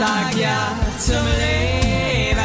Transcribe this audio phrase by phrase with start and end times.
[0.00, 2.40] sag ja zum Leben.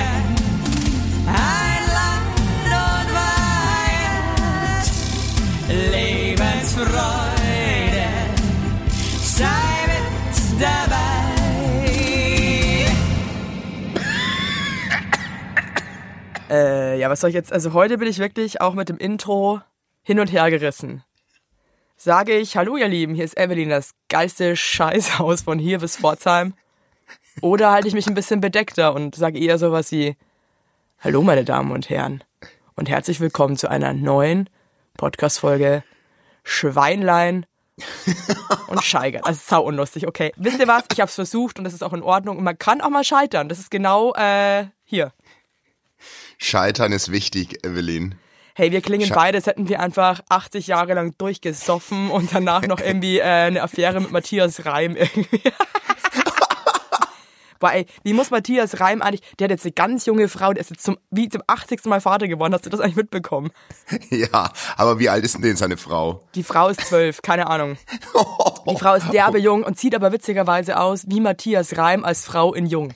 [1.25, 2.37] Ein Land
[2.83, 4.85] und Weihend,
[5.93, 8.07] Lebensfreude,
[9.21, 10.05] sei mit
[10.61, 11.05] dabei.
[16.49, 17.53] Äh, ja, was soll ich jetzt?
[17.53, 19.61] Also heute bin ich wirklich auch mit dem Intro
[20.03, 21.05] hin und her gerissen.
[21.95, 26.53] Sage ich, hallo ihr Lieben, hier ist Evelyn, das geilste Scheißhaus von hier bis Pforzheim.
[27.41, 30.15] Oder halte ich mich ein bisschen bedeckter und sage eher sowas wie,
[30.99, 32.23] hallo meine Damen und Herren
[32.75, 34.49] und herzlich willkommen zu einer neuen
[34.97, 35.83] Podcast-Folge
[36.43, 37.45] Schweinlein
[38.67, 39.23] und Scheigern.
[39.25, 40.31] Das ist sau unlustig, okay.
[40.37, 40.85] Wisst ihr was?
[40.93, 43.49] Ich hab's versucht und das ist auch in Ordnung und man kann auch mal scheitern.
[43.49, 45.11] Das ist genau, äh, hier.
[46.37, 48.15] Scheitern ist wichtig, Evelyn.
[48.53, 52.79] Hey, wir klingen beide, als hätten wir einfach 80 Jahre lang durchgesoffen und danach noch
[52.85, 55.41] irgendwie äh, eine Affäre mit Matthias Reim irgendwie.
[57.61, 60.69] Ey, wie muss Matthias Reim eigentlich, der hat jetzt eine ganz junge Frau, der ist
[60.69, 61.85] jetzt zum, wie zum 80.
[61.85, 62.53] Mal Vater geworden.
[62.53, 63.51] Hast du das eigentlich mitbekommen?
[64.09, 66.21] Ja, aber wie alt ist denn seine Frau?
[66.35, 67.77] Die Frau ist zwölf, keine Ahnung.
[68.69, 72.53] Die Frau ist derbe jung und sieht aber witzigerweise aus wie Matthias Reim als Frau
[72.53, 72.93] in jung.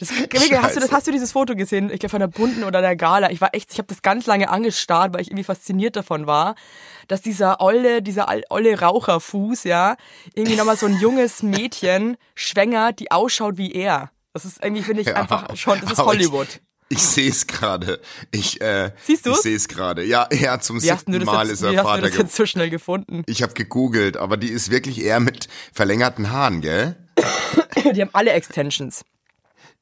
[0.00, 1.90] Das, hast, du das, hast du dieses Foto gesehen?
[1.90, 3.30] Ich glaube von der Bunten oder der Gala.
[3.30, 6.54] Ich war echt, ich habe das ganz lange angestarrt, weil ich irgendwie fasziniert davon war,
[7.06, 9.96] dass dieser olle, dieser olle Raucherfuß, ja,
[10.34, 14.10] irgendwie nochmal so ein junges Mädchen schwängert, die ausschaut wie er.
[14.32, 16.48] Das ist irgendwie, finde ich, Ja, einfach schon, das ist Hollywood.
[16.88, 18.00] Ich, ich sehe es gerade.
[18.30, 19.36] Ich, äh, Siehst du's?
[19.36, 20.02] Ich sehe es gerade.
[20.02, 22.16] Ja, ja, zum Wie du siebten Mal jetzt, ist er wie hast du Vater das
[22.16, 23.22] jetzt so schnell gefunden?
[23.26, 26.96] Ich habe gegoogelt, aber die ist wirklich eher mit verlängerten Haaren, gell?
[27.94, 29.02] Die haben alle Extensions.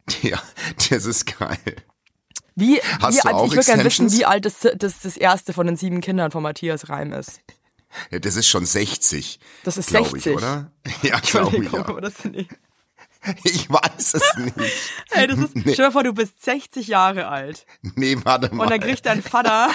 [0.22, 0.42] Ja,
[0.90, 1.58] das ist geil.
[2.54, 5.66] Wie, Hast wie alt, ich würde gerne wissen, wie alt das, das, das erste von
[5.66, 7.40] den sieben Kindern von Matthias Reim ist.
[8.10, 9.38] Ja, das ist schon 60.
[9.64, 10.26] Das ist glaub 60.
[10.32, 10.72] Ich, oder?
[11.02, 11.72] Ja, glaube ich.
[11.72, 11.80] Ja.
[11.86, 12.50] aber das nicht.
[13.42, 14.54] Ich weiß es nicht.
[15.10, 15.72] Hey, das ist, Nee.
[15.74, 18.64] stell dir vor, du bist 60 Jahre alt Nee, warte mal.
[18.64, 19.70] und dann kriegt dein Vater.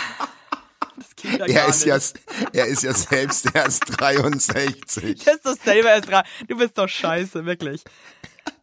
[0.96, 2.20] Das geht ja er ist nicht.
[2.54, 5.24] ja, er ist ja selbst erst 63.
[5.26, 6.24] Das ist doch selber erst dran.
[6.48, 7.84] Du bist doch scheiße, wirklich.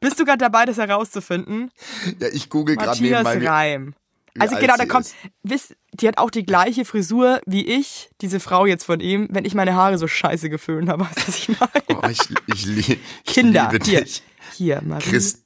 [0.01, 1.71] Bist du gerade dabei, das herauszufinden?
[2.19, 3.49] Ja, ich google gerade nebenbei.
[3.49, 3.95] Reim.
[4.39, 5.09] Also genau, da kommt,
[5.43, 9.45] wisst, die hat auch die gleiche Frisur wie ich, diese Frau jetzt von ihm, wenn
[9.45, 11.71] ich meine Haare so scheiße geföhnt habe, weißt du, was ich meine?
[11.89, 14.23] Oh, ich, ich, ich Kinder, liebe hier, dich.
[14.57, 15.03] hier, Marie.
[15.03, 15.45] Christ.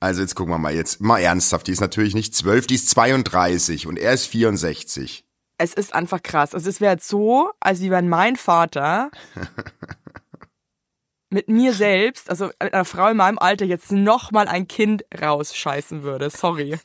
[0.00, 1.68] Also jetzt gucken wir mal jetzt mal ernsthaft.
[1.68, 5.24] Die ist natürlich nicht 12, die ist 32 und er ist 64.
[5.58, 6.54] es ist einfach krass.
[6.54, 9.10] Also es wäre jetzt so, als wie wenn mein Vater
[11.32, 16.02] mit mir selbst, also mit einer Frau in meinem Alter, jetzt nochmal ein Kind rausscheißen
[16.02, 16.30] würde.
[16.30, 16.78] Sorry.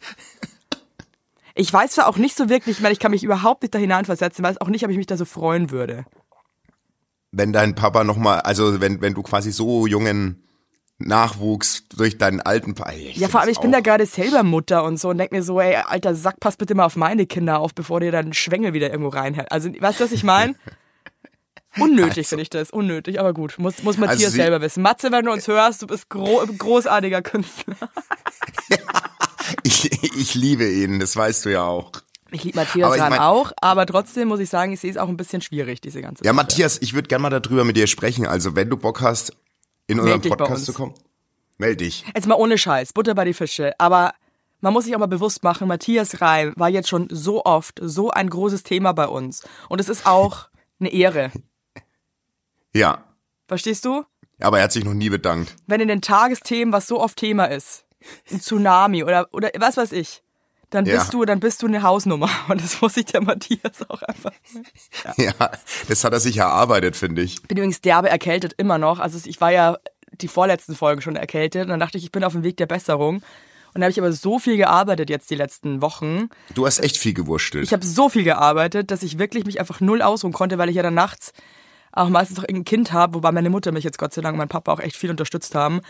[1.55, 3.79] Ich weiß zwar auch nicht so wirklich, ich meine, ich kann mich überhaupt nicht da
[3.79, 6.05] hineinversetzen, weiß auch nicht, ob ich mich da so freuen würde.
[7.31, 10.43] Wenn dein Papa noch mal, also wenn wenn du quasi so jungen
[10.99, 14.83] Nachwuchs durch deinen alten Pa- Ey, Ja, vor allem, ich bin da gerade selber Mutter
[14.83, 17.59] und so und denk mir so, ey, alter Sack, pass bitte mal auf meine Kinder
[17.59, 19.51] auf, bevor dir dein Schwengel wieder irgendwo reinhält.
[19.51, 20.55] Also, weißt du, was ich meine?
[21.79, 24.81] Unnötig finde ich das, unnötig, aber gut, muss, muss Matthias Also selber wissen.
[24.81, 27.75] Matze, wenn du uns hörst, du bist gro großartiger Künstler.
[29.63, 31.91] ich, ich liebe ihn, das weißt du ja auch.
[32.31, 34.91] Ich liebe Matthias Aber ich Reim mein- auch, aber trotzdem muss ich sagen, ich sehe
[34.91, 36.35] es auch ein bisschen schwierig, diese ganze Ja, Sache.
[36.35, 38.25] Matthias, ich würde gerne mal darüber mit dir sprechen.
[38.27, 39.33] Also wenn du Bock hast,
[39.87, 40.93] in bei Podcast zu kommen,
[41.57, 42.03] meld dich.
[42.13, 44.13] Jetzt mal ohne Scheiß, Butter bei die Fische, aber
[44.59, 48.09] man muss sich auch mal bewusst machen, Matthias Reim war jetzt schon so oft so
[48.09, 49.43] ein großes Thema bei uns.
[49.69, 51.31] Und es ist auch eine Ehre.
[52.77, 53.03] Ja,
[53.47, 54.03] Verstehst du?
[54.39, 55.55] aber er hat sich noch nie bedankt.
[55.67, 57.85] wenn in den Tagesthemen was so oft Thema ist,
[58.31, 60.21] ein Tsunami oder oder was weiß ich,
[60.69, 60.97] dann Ja.
[60.97, 64.33] bist du, dann bist du eine Hausnummer und das muss sich der Matthias auch einfach.
[65.17, 65.33] Ja,
[65.87, 67.35] das hat er sich erarbeitet, finde ich.
[67.35, 69.77] Ich bin übrigens derbe erkältet immer noch, also ich war ja
[70.21, 72.65] die vorletzten Folgen schon erkältet und dann dachte ich, ich bin auf dem Weg der
[72.65, 73.21] Besserung
[73.73, 76.29] und da habe ich aber so viel gearbeitet jetzt die letzten Wochen.
[76.53, 77.63] Du hast echt viel gewurschtelt.
[77.65, 80.75] Ich habe so viel gearbeitet, dass ich wirklich mich einfach null ausruhen konnte, weil ich
[80.75, 81.31] ja dann nachts
[81.97, 84.39] auch meistens noch irgendein Kind habe, wobei meine Mutter mich jetzt Gott sei Dank und
[84.39, 85.81] mein Papa auch echt viel unterstützt haben.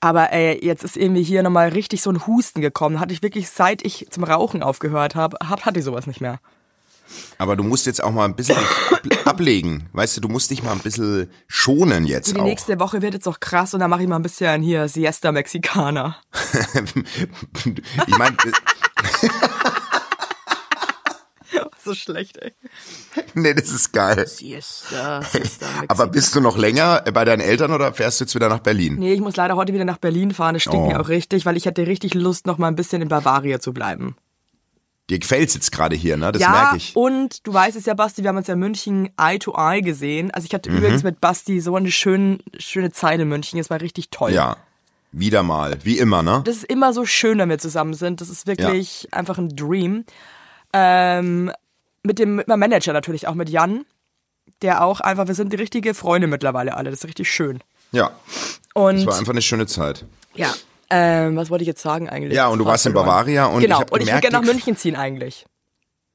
[0.00, 2.98] Aber ey, jetzt ist irgendwie hier nochmal richtig so ein Husten gekommen.
[2.98, 6.40] Hatte ich wirklich, seit ich zum Rauchen aufgehört habe, hab, hatte ich sowas nicht mehr.
[7.38, 9.88] Aber du musst jetzt auch mal ein bisschen ab ablegen.
[9.92, 12.44] Weißt du, du musst dich mal ein bisschen schonen jetzt Die auch.
[12.44, 15.32] nächste Woche wird jetzt auch krass und dann mache ich mal ein bisschen hier Siesta
[15.32, 16.16] Mexicana.
[18.06, 18.36] ich meine,
[21.84, 22.52] So schlecht, ey.
[23.34, 24.24] nee, das ist geil.
[24.26, 25.66] Siesta, Siesta.
[25.88, 28.96] Aber bist du noch länger bei deinen Eltern oder fährst du jetzt wieder nach Berlin?
[28.98, 30.54] Nee, ich muss leider heute wieder nach Berlin fahren.
[30.54, 30.86] Das stinkt Oh.
[30.88, 33.72] mir auch richtig, weil ich hätte richtig Lust, noch mal ein bisschen in Bavaria zu
[33.72, 34.14] bleiben.
[35.10, 36.30] Dir gefällt's jetzt gerade hier, ne?
[36.30, 36.94] Das ja, merke ich.
[36.94, 39.82] und du weißt es ja, Basti, wir haben uns ja in München Eye to Eye
[39.82, 40.30] gesehen.
[40.30, 40.76] Also ich hatte Mhm.
[40.78, 43.58] übrigens mit Basti so eine schöne, schöne Zeit in München.
[43.58, 44.32] Es war richtig toll.
[44.32, 44.56] Ja.
[45.10, 46.42] Wieder mal, wie immer, ne?
[46.46, 48.20] Das ist immer so schön, wenn wir zusammen sind.
[48.20, 50.04] Das ist wirklich einfach ein Dream.
[50.72, 51.52] Ähm,
[52.02, 53.84] mit dem mit meinem Manager natürlich, auch mit Jan,
[54.62, 56.90] der auch einfach, wir sind die richtige Freunde mittlerweile alle.
[56.90, 57.62] Das ist richtig schön.
[57.92, 58.10] Ja,
[58.74, 60.04] Und es war einfach eine schöne Zeit.
[60.34, 60.52] ja,
[60.90, 62.34] ähm, was wollte ich jetzt sagen eigentlich?
[62.34, 62.92] Ja, und du warst in.
[62.92, 63.76] Bavaria und genau.
[63.76, 65.46] ich habe und ich würde gemerkt, gerne nach München ziehen eigentlich.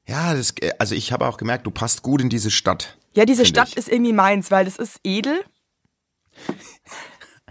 [0.06, 2.96] ja, das, also ich habe auch gemerkt, du passt gut in diese Stadt.
[3.14, 3.76] Ja, diese Stadt ich.
[3.76, 5.40] ist irgendwie meins, weil das ist edel.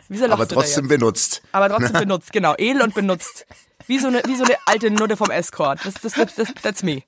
[0.09, 1.41] Wieso Aber trotzdem benutzt.
[1.51, 2.55] Aber trotzdem benutzt, genau.
[2.57, 3.45] Edel und benutzt.
[3.87, 5.79] Wie so eine, wie so eine alte Nutte vom Escort.
[5.85, 7.03] Das, das, das, das, that's me.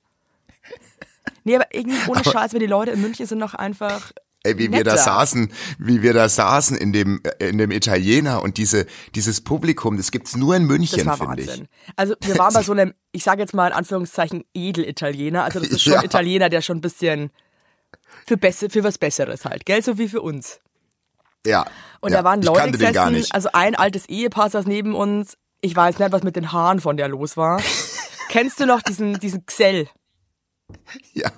[1.44, 4.12] Nee, aber irgendwie ohne Scheiß, weil die Leute in München sind noch einfach.
[4.42, 5.04] Ey, wie wir da netter.
[5.04, 10.10] saßen, wie wir da saßen in dem in dem Italiener und diese dieses Publikum, das
[10.10, 11.62] gibt's nur in Das München, war finde ich.
[11.94, 15.44] Also wir waren bei so einem, ich sage jetzt mal in Anführungszeichen, Edel-Italiener.
[15.44, 15.98] Also das ist schon Ja.
[15.98, 17.30] ein Italiener, der schon ein bisschen
[18.26, 19.82] für, besser, für was Besseres halt, gell?
[19.82, 20.60] So wie für uns.
[21.44, 21.66] Ja.
[22.00, 25.36] Und ja, da waren Leute gesessen, also ein altes Ehepaar saß neben uns.
[25.60, 27.60] Ich weiß nicht, was mit den Haaren von der los war.
[28.28, 29.88] Kennst du noch diesen, diesen Xell?
[31.14, 31.30] ja.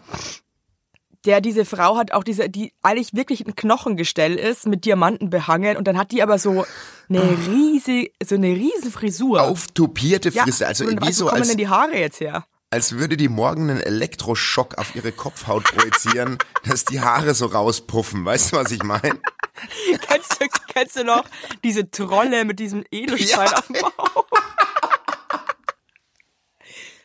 [1.24, 5.76] der diese Frau hat auch diese, die eigentlich wirklich ein Knochengestell ist, mit Diamanten behangen
[5.76, 6.66] und dann hat die aber so
[7.08, 9.42] eine riesige, so eine riesen Frisur.
[9.42, 12.44] Auftopierte ja, Frisse, also und wie wo so kommen als, denn die Haare jetzt her?
[12.72, 18.24] Als würde die morgen einen Elektroschock auf ihre Kopfhaut projizieren, dass die Haare so rauspuffen.
[18.24, 19.20] Weißt du, was ich meine?
[20.08, 21.24] kennst, du, kennst du noch
[21.62, 23.58] diese Trolle mit diesem Edelstein Ja.
[23.58, 24.26] auf dem Bauch?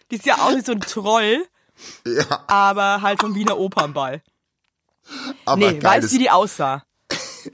[0.09, 1.45] Die ist ja aus wie so ein Troll,
[2.05, 4.23] Ja, aber halt vom Wiener Opernball.
[5.43, 6.83] aber Nee, weißt du, wie die aussah?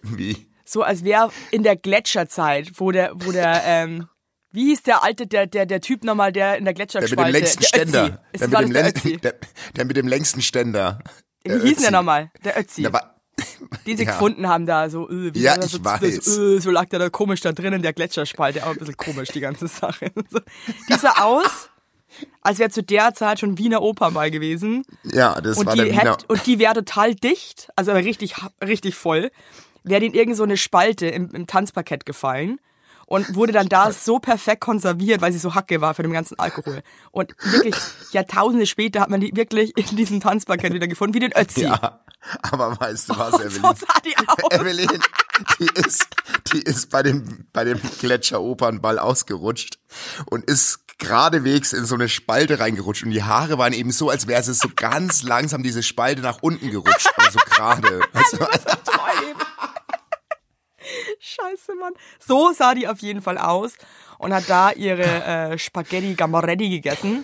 [0.04, 0.48] wie?
[0.65, 4.07] so als wäre in der Gletscherzeit, wo der, wo der, ähm,
[4.53, 7.27] wie hieß der alte, der, der, der Typ nochmal, der in der Der Gletscherspalte, mit
[7.27, 8.21] dem längsten der Ständer.
[8.39, 9.35] Der war mit dem, der der,
[9.75, 11.00] der mit dem längsten Ständer.
[11.44, 12.31] Wie hieß der nochmal?
[12.45, 12.83] Der Ötzi.
[12.83, 13.15] Der war,
[13.88, 14.11] Den sie ja.
[14.11, 16.23] gefunden haben da, so, äh, wie Ja, ich so, weiß.
[16.23, 18.95] So, äh, so lag der da komisch da drin in der Gletscherspalte, aber ein bisschen
[18.95, 20.11] komisch, die ganze Sache.
[20.29, 20.39] So.
[20.88, 21.69] Die sah aus,
[22.41, 24.83] als wäre zu der Zeit schon Wiener Opernball gewesen.
[25.03, 26.11] Ja, das und war die, der Wiener.
[26.11, 29.31] hätt, und die wäre total dicht, also aber richtig, richtig voll,
[29.83, 32.59] wäre in irgend so eine Spalte im, im Tanzparkett gefallen
[33.13, 36.39] und wurde dann da so perfekt konserviert, weil sie so hacke war für den ganzen
[36.39, 36.81] Alkohol.
[37.12, 37.75] Und wirklich
[38.10, 41.62] Jahrtausende später hat man die wirklich in diesem Tanzparkett wieder gefunden, wie den Ötzi.
[41.62, 42.00] Ja,
[42.42, 43.62] aber weißt du was, so Evelyn?
[43.62, 44.60] sah die aus.
[44.60, 45.00] Evelyn,
[45.60, 46.07] die ist,
[46.51, 49.77] die ist bei dem, bei dem Gletscheropernball ausgerutscht
[50.25, 54.25] und ist geradewegs in so eine Spalte reingerutscht und die Haare waren eben so, als
[54.25, 58.01] wäre sie so ganz langsam diese Spalte nach unten gerutscht, aber so gerade.
[58.12, 59.36] Weißt du, Toll.
[61.25, 61.94] Scheiße, Mann.
[62.20, 63.74] So sah die auf jeden Fall aus
[64.18, 65.04] und hat da ihre
[65.54, 67.24] äh, Spaghetti Gamaretti gegessen.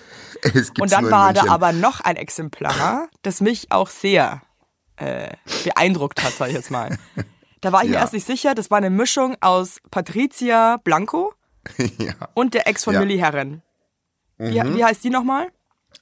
[0.80, 4.42] Und dann war da aber noch ein Exemplar, das mich auch sehr
[4.96, 5.32] äh,
[5.66, 6.98] beeindruckt hat, sag ich jetzt mal.
[7.62, 8.02] Da war ich mir Ja.
[8.02, 11.34] erst nicht sicher, das war eine Mischung aus Patricia Blanco
[11.98, 12.14] ja.
[12.36, 13.02] und der Ex von Ja.
[13.02, 13.08] Mhm.
[13.08, 13.62] Millie Herren.
[14.38, 15.48] Wie, wie heißt die nochmal?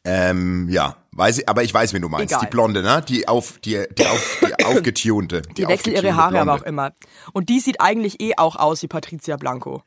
[0.03, 2.31] Ähm, ja, weiß ich, aber ich weiß, wen du meinst.
[2.31, 2.45] Egal.
[2.45, 3.03] Die Blonde, ne?
[3.07, 5.41] Die auf, die, die auf, die aufgetunte.
[5.41, 6.69] Die, wechselt ihre Haare aber auch Blonde.
[6.69, 6.93] immer.
[7.33, 9.83] Und die sieht eigentlich eh auch aus wie Patricia Blanco.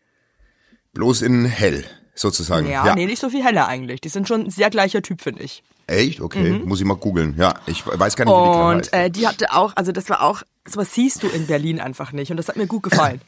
[0.93, 1.85] Bloß in hell,
[2.15, 2.69] sozusagen.
[2.69, 4.01] Ja, nee, nicht so viel heller eigentlich.
[4.01, 5.63] Die sind schon ein sehr gleicher Typ, finde ich.
[5.87, 6.21] Echt?
[6.21, 7.35] Okay, muss ich mal googeln.
[7.37, 8.65] Ja, ich weiß gar nicht, wie die Mhm.
[8.67, 12.13] Und äh, die hatte auch, also das war auch, sowas siehst du in Berlin einfach
[12.13, 12.31] nicht.
[12.31, 13.21] Und das hat mir gut gefallen.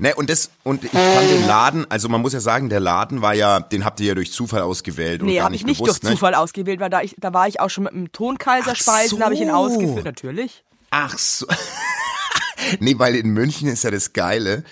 [0.00, 3.20] Ne, und das, und ich fand den Laden, also man muss ja sagen, der Laden
[3.20, 5.66] war ja, den habt ihr ja durch Zufall ausgewählt und Nee, gar habe nicht ich
[5.66, 6.16] nicht bewusst, durch ne?
[6.16, 9.18] Zufall ausgewählt, weil da, ich, da war ich auch schon mit dem Tonkaiser Ach speisen,
[9.18, 9.24] so.
[9.24, 10.62] habe ich ihn ausgeführt, natürlich.
[10.90, 11.46] Ach so.
[12.80, 14.62] nee, weil in München ist ja das Geile.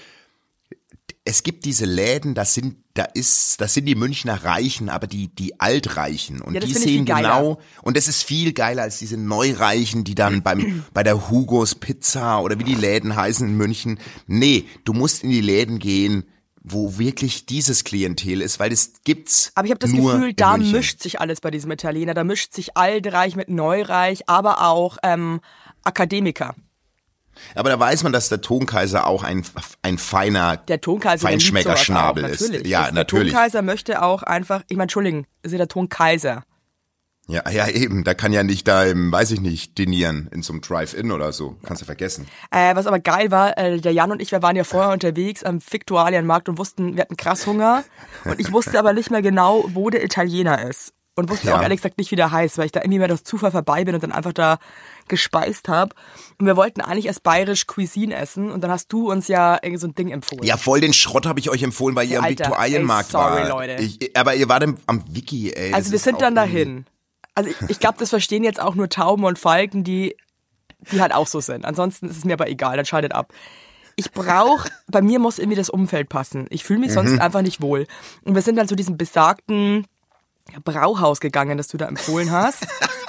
[1.29, 5.29] Es gibt diese Läden, das sind, da ist, das sind die Münchner Reichen, aber die,
[5.29, 6.41] die Altreichen.
[6.41, 10.43] Und Ja, die sehen genau, und das ist viel geiler als diese Neureichen, die dann
[10.43, 13.99] beim, bei der Hugos Pizza oder wie die Läden heißen in München.
[14.29, 16.25] Nee, du musst in die Läden gehen,
[16.63, 19.53] wo wirklich dieses Klientel ist, weil das gibt's.
[19.55, 20.77] Aber ich habe das Gefühl, da München.
[20.77, 22.15] mischt sich alles bei diesem Italiener.
[22.15, 25.41] Da mischt sich Altreich mit Neureich, aber auch ähm,
[25.85, 26.55] Akademiker.
[27.55, 29.43] Aber da weiß man, dass der Tonkaiser auch ein,
[29.83, 32.41] ein feiner Der Tonkaiser der Feinschmeckerschnabel ist.
[32.43, 32.67] natürlich.
[32.67, 33.33] Ja, der natürlich.
[33.33, 36.45] Tonkaiser möchte auch einfach, ich meine, Entschuldigung, ist ja der Tonkaiser.
[37.29, 38.05] Ja, ja, eben.
[38.05, 41.33] Da kann ja nicht da im, weiß ich nicht, dinieren in so einem Drive-In oder
[41.33, 41.57] so.
[41.65, 42.29] Kannst du vergessen.
[42.53, 45.43] Äh, was aber geil war, äh, der Jan und ich, wir waren ja vorher unterwegs
[45.43, 47.83] am Viktualienmarkt und wussten, wir hatten krass Hunger.
[48.25, 50.93] Und ich wusste aber nicht mehr genau, wo der Italiener ist.
[51.17, 51.57] Und wusste Ja.
[51.57, 53.85] auch ehrlich gesagt nicht, wie der heißt, weil ich da irgendwie mehr durch Zufall vorbei
[53.85, 54.59] bin und dann einfach da
[55.09, 55.95] gespeist habe.
[56.39, 59.79] Und wir wollten eigentlich erst bayerisch Cuisine essen und dann hast du uns ja irgendwie
[59.79, 60.45] so ein Ding empfohlen.
[60.45, 63.43] Ja, voll den Schrott habe ich euch empfohlen, weil ihr am Alter, Viktualienmarkt ey, sorry,
[63.43, 63.49] war.
[63.49, 63.83] Leute.
[63.83, 65.73] Ich, aber ihr wart im, am Wiki, ey.
[65.73, 66.87] also das wir sind dann dahin.
[67.35, 70.17] Also ich, ich glaube, das verstehen jetzt auch nur Tauben und Falken, die,
[70.91, 71.65] die halt auch so sind.
[71.65, 73.33] Ansonsten ist es mir aber egal, dann schaltet ab.
[73.97, 76.47] ich brauche, bei mir muss irgendwie das Umfeld passen.
[76.51, 77.21] Ich fühle mich sonst Mhm.
[77.21, 77.87] einfach nicht wohl.
[78.25, 79.87] Und wir sind dann zu diesem besagten
[80.65, 82.67] Brauhaus gegangen, das du da empfohlen hast.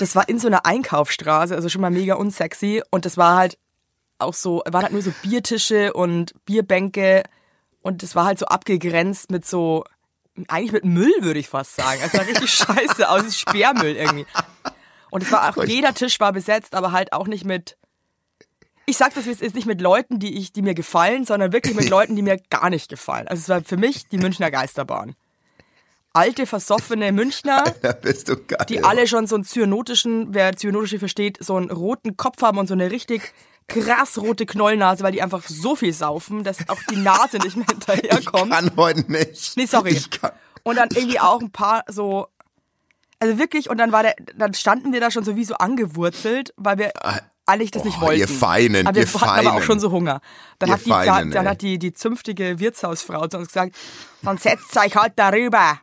[0.00, 2.82] Das war in so einer Einkaufsstraße, also schon mal mega unsexy.
[2.90, 3.58] Und das war halt
[4.18, 7.22] auch so, waren halt nur so Biertische und Bierbänke.
[7.82, 9.84] Und das war halt so abgegrenzt mit so,
[10.48, 12.00] eigentlich mit Müll, würde ich fast sagen.
[12.02, 14.26] Es sah richtig scheiße aus, wie Sperrmüll irgendwie.
[15.10, 17.76] Und es war auch, jeder Tisch war besetzt, aber halt auch nicht mit,
[18.86, 21.52] ich sag das, wie es ist, nicht mit Leuten, die ich, die mir gefallen, sondern
[21.52, 23.28] wirklich mit Leuten, die mir gar nicht gefallen.
[23.28, 25.14] Also es war für mich die Münchner Geisterbahn.
[26.12, 28.66] Alte, versoffene Münchner, geil.
[28.68, 32.66] die alle schon so einen zyanotischen, wer zyanotische versteht, so einen roten Kopf haben und
[32.66, 33.32] so eine richtig
[33.68, 37.66] krass rote Knollnase, weil die einfach so viel saufen, dass auch die Nase nicht mehr
[37.70, 38.50] ich hinterherkommt.
[38.52, 39.56] kann heute nicht.
[39.56, 39.90] Nee, sorry.
[39.90, 40.08] Ich
[40.64, 42.26] Und dann irgendwie auch ein paar so,
[43.20, 46.52] also wirklich, und dann war der, dann standen wir da schon so wie so angewurzelt,
[46.56, 46.90] weil wir
[47.46, 48.20] eigentlich das nicht Ah, Oh, wollten.
[48.20, 49.62] ihr Feinen, aber wir ihr hatten aber auch Feinen.
[49.62, 50.20] schon so Hunger.
[50.58, 51.50] Dann Ihr hat die, Feinen, dann ey.
[51.52, 53.76] hat die, die zünftige Wirtshausfrau zu uns gesagt,
[54.22, 55.80] dann setzt euch halt darüber.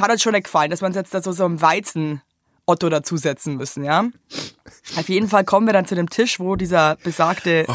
[0.00, 2.22] Hat uns schon nicht gefallen, dass wir uns jetzt da so, so einem Weizen
[2.66, 4.08] Otto dazusetzen müssen, ja.
[4.96, 7.66] Auf jeden Fall kommen wir dann zu dem Tisch, wo dieser besagte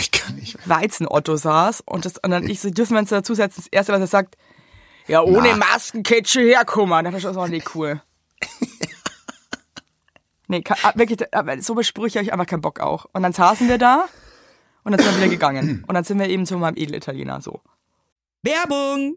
[0.00, 0.56] ich kann nicht.
[0.68, 3.62] Weizen-Otto saß und, das, und dann ich so, dürfen wir uns dazusetzen?
[3.64, 4.36] Das erste, was er sagt,
[5.06, 5.56] ja, ohne Na.
[5.56, 6.90] Masken kannst du herkommen.
[6.90, 8.00] Dann dachte ich, das war nicht cool.
[10.48, 11.18] nee, ka- ah, wirklich,
[11.60, 13.06] so Besprüche ich einfach keinen Bock auch.
[13.12, 14.06] Und dann saßen wir da
[14.82, 15.84] und dann sind wir wieder gegangen.
[15.86, 17.60] Und dann sind wir eben zu meinem Edelitaliener, so.
[18.42, 19.16] Werbung!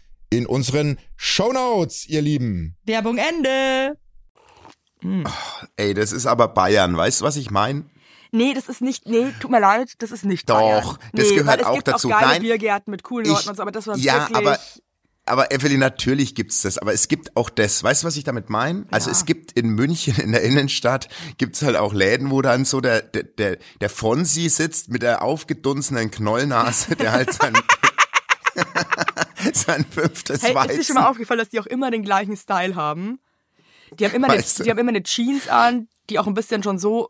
[0.31, 2.77] in unseren Shownotes, ihr Lieben.
[2.85, 3.97] Werbung Ende.
[5.77, 7.85] Ey, das ist aber Bayern, weißt du, was ich meine?
[8.31, 10.97] Nee, das ist nicht, nee, tut mir leid, das ist nicht Doch, Bayern.
[11.13, 12.07] das nee, gehört weil es auch gibt dazu.
[12.07, 14.37] Auch geile Nein, Biergärten mit coolen Leuten und so, aber das war ja, wirklich...
[14.37, 14.59] aber
[15.25, 17.83] aber Evelyn, natürlich gibt's das, aber es gibt auch das.
[17.83, 18.85] Weißt du, was ich damit meine?
[18.89, 19.15] Also Ja.
[19.15, 23.01] es gibt in München in der Innenstadt gibt's halt auch Läden, wo dann so der
[23.03, 27.53] der der, der Fonsi sitzt mit der aufgedunsenen Knollnase, der halt sein
[29.53, 30.71] sein fünftes Hey, Weizen.
[30.71, 33.19] ist dir schon mal aufgefallen, dass die auch immer den gleichen Style haben?
[33.99, 36.77] Die haben immer, eine, die haben immer eine Jeans an, die auch ein bisschen schon
[36.79, 37.09] so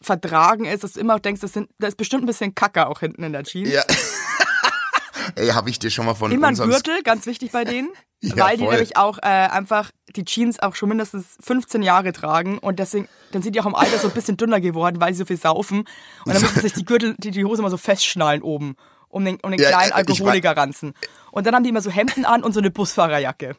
[0.00, 2.86] vertragen ist, dass du immer auch denkst, das sind, da ist bestimmt ein bisschen Kacke
[2.86, 3.70] auch hinten in der Jeans.
[3.70, 3.82] ja.
[5.34, 7.90] Ey, habe ich dir schon mal von Immer ein Gürtel, ganz wichtig bei denen,
[8.22, 8.72] Ja, weil die voll.
[8.74, 13.42] nämlich auch äh, einfach die Jeans auch schon mindestens 15 Jahre tragen und deswegen, dann
[13.42, 15.80] sind die auch im Alter so ein bisschen dünner geworden, weil sie so viel saufen
[16.24, 18.76] und dann müssen sich die Gürtel, die, die Hose immer so festschnallen oben,
[19.08, 20.94] um den, um den Ja, kleinen äh, ich Alkoholiker ranzen.
[21.30, 23.56] Und dann haben die immer so Hemden an und so eine Busfahrerjacke.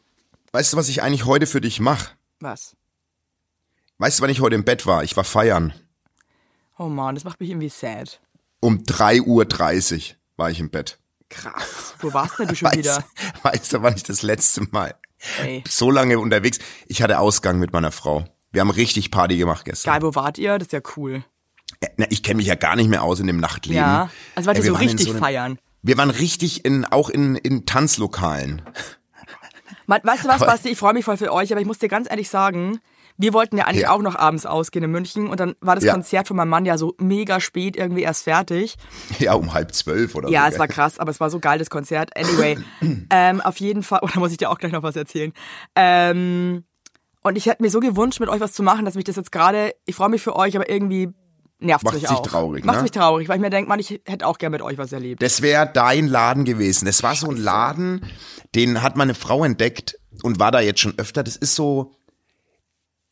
[0.52, 2.10] Weißt du, was ich eigentlich heute für dich mache?
[2.40, 2.76] Was?
[3.98, 5.02] Weißt du, wann ich heute im Bett war?
[5.04, 5.72] Ich war feiern.
[6.78, 8.20] Oh man, das macht mich irgendwie sad.
[8.60, 10.98] Um 3.30 Uhr war ich im Bett.
[11.28, 11.94] Krass.
[12.00, 13.04] Wo warst denn du schon Weißt, wieder?
[13.42, 14.94] weißt du, wann ich das letzte Mal
[15.42, 15.62] Ey.
[15.68, 16.58] so lange unterwegs?
[16.86, 18.24] Ich hatte Ausgang mit meiner Frau.
[18.52, 19.92] Wir haben richtig Party gemacht gestern.
[19.92, 20.58] Geil, wo wart ihr?
[20.58, 21.24] Das ist ja cool.
[21.80, 23.76] Äh, Na, ich kenne mich ja gar nicht mehr aus in dem Nachtleben.
[23.78, 24.10] Ja.
[24.34, 25.58] Also wart ihr wir so richtig einem- feiern.
[25.82, 28.62] Wir waren richtig in, auch in, in Tanzlokalen.
[29.86, 30.70] Ma- Weißt du was, Aber- Basti?
[30.70, 32.80] Ich freue mich voll für euch, aber ich muss dir ganz ehrlich sagen,
[33.16, 33.90] wir wollten ja eigentlich Ja.
[33.92, 35.92] auch noch abends ausgehen in München und dann war das Ja.
[35.92, 38.76] Konzert von meinem Mann ja so mega spät irgendwie erst fertig.
[39.18, 40.52] Ja, um halb zwölf oder Ja, so.
[40.54, 42.10] es war krass, aber es war so geil, das Konzert.
[42.16, 42.58] Anyway,
[43.10, 45.32] ähm, auf jeden Fall, oder muss ich dir auch gleich noch was erzählen?
[45.74, 46.64] Ähm,
[47.22, 49.32] und ich hätte mir so gewünscht, mit euch was zu machen, dass mich das jetzt
[49.32, 51.08] gerade, ich freue mich für euch, aber irgendwie
[51.60, 52.22] nervt Macht mich auch.
[52.26, 52.82] traurig, Macht ne?
[52.82, 55.22] mich traurig, weil ich mir denke, man, ich hätte auch gern mit euch was erlebt.
[55.22, 56.86] Das wäre dein Laden gewesen.
[56.86, 58.04] Das war so ein Laden,
[58.54, 61.22] den hat meine Frau entdeckt und war da jetzt schon öfter.
[61.24, 61.94] Das ist so,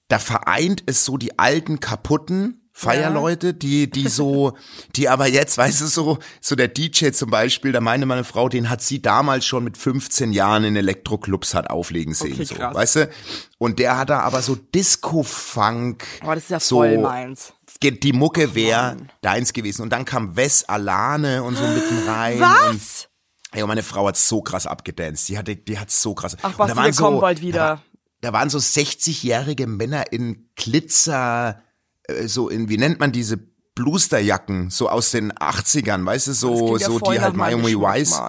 [0.09, 4.53] da vereint es so die alten kaputten Feierleute, die, die so,
[4.97, 8.51] die aber jetzt, weißt du, so, so der DJ zum Beispiel, da meine meine Frau,
[8.51, 12.55] den hat sie damals schon mit 15 Jahren in Elektroclubs hat auflegen sehen, Okay, so,
[12.55, 12.75] krass.
[12.75, 13.11] weißt du?
[13.57, 16.05] Und der hat da aber so Disco-Funk.
[16.21, 17.55] Aber das ist ja so, voll meins.
[17.83, 19.83] Die Mucke wäre deins gewesen.
[19.83, 22.35] Und dann kam Wes Alane und so mitten rein.
[22.35, 23.09] Und, Was?
[23.53, 25.29] Ey, und meine Frau hat so krass abgedanced.
[25.29, 26.37] Die hatte, die hat so krass.
[26.43, 27.61] Ach, Basti, da wir kommen so, bald Da, wieder.
[27.61, 27.83] war-
[28.23, 31.63] da waren so 60-jährige Männer in Glitzer,
[32.05, 33.39] äh, so in, wie nennt man diese
[33.75, 38.21] Blusterjacken, so aus den 80ern, weißt du, so, ja so die halt Miami Vice.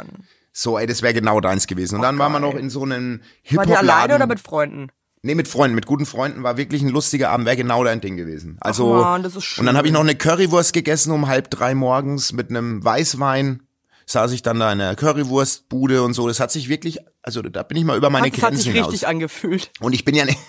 [0.51, 1.95] So, ey, das wäre genau deins gewesen.
[1.95, 4.89] Und dann waren wir noch in so einem War der alleine oder mit Freunden?
[5.23, 8.17] Nee, mit Freunden, mit guten Freunden war wirklich ein lustiger Abend, wäre genau dein Ding
[8.17, 8.57] gewesen.
[8.61, 9.61] Also Mann, das ist schön.
[9.61, 13.63] und dann habe ich noch eine Currywurst gegessen um halb drei morgens mit einem Weißwein.
[14.05, 16.27] Saß ich dann da in der Currywurstbude und so.
[16.29, 18.73] Das hat sich wirklich, also da bin ich mal über meine Das hat Grenzen sich
[18.73, 18.91] hinaus.
[18.93, 19.69] richtig angefühlt.
[19.81, 20.39] Und ich bin ja nicht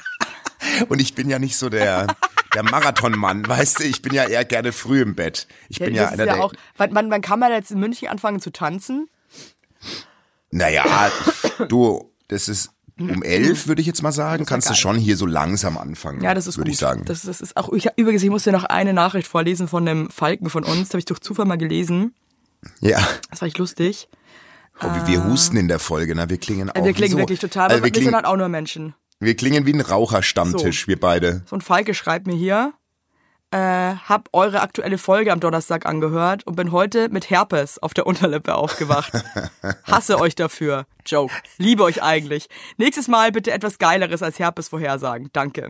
[0.88, 2.06] und ich bin ja nicht so der
[2.54, 3.84] der Marathonmann, weißt du.
[3.84, 5.46] Ich bin ja eher gerne früh im Bett.
[5.68, 6.44] Ich bin ja, das ist einer ja der.
[6.44, 9.08] auch, wann, wann, wann kann man jetzt in München anfangen zu tanzen?
[10.50, 11.10] Naja,
[11.68, 14.44] du, das ist um elf, würde ich jetzt mal sagen.
[14.46, 16.22] Kannst du schon hier so langsam anfangen.
[16.22, 16.74] Ja, das ist würde gut.
[16.74, 17.04] ich sagen.
[17.04, 20.10] Das, das ist auch, ich, übrigens, ich muss dir noch eine Nachricht vorlesen von einem
[20.10, 20.78] Falken von uns.
[20.80, 22.14] Das habe ich durch Zufall mal gelesen.
[22.80, 23.00] ja.
[23.30, 24.08] Das war echt lustig.
[24.80, 26.30] Oh, wir, wir husten in der Folge, ne?
[26.30, 28.02] Wir klingen auch Äh, wir klingen wie so, wirklich total, also aber wir, wir sind
[28.02, 28.94] klingen, halt auch nur Menschen.
[29.18, 31.42] wir klingen wie ein Raucherstammtisch, wir beide.
[31.46, 32.72] So ein Falke schreibt mir hier,
[33.50, 38.06] äh, hab eure aktuelle Folge am Donnerstag angehört und bin heute mit Herpes auf der
[38.06, 39.12] Unterlippe aufgewacht.
[39.84, 40.86] Hasse euch dafür.
[41.06, 41.32] Joke.
[41.56, 42.48] Liebe euch eigentlich.
[42.76, 45.30] Nächstes Mal bitte etwas Geileres als Herpes vorhersagen.
[45.32, 45.68] Danke.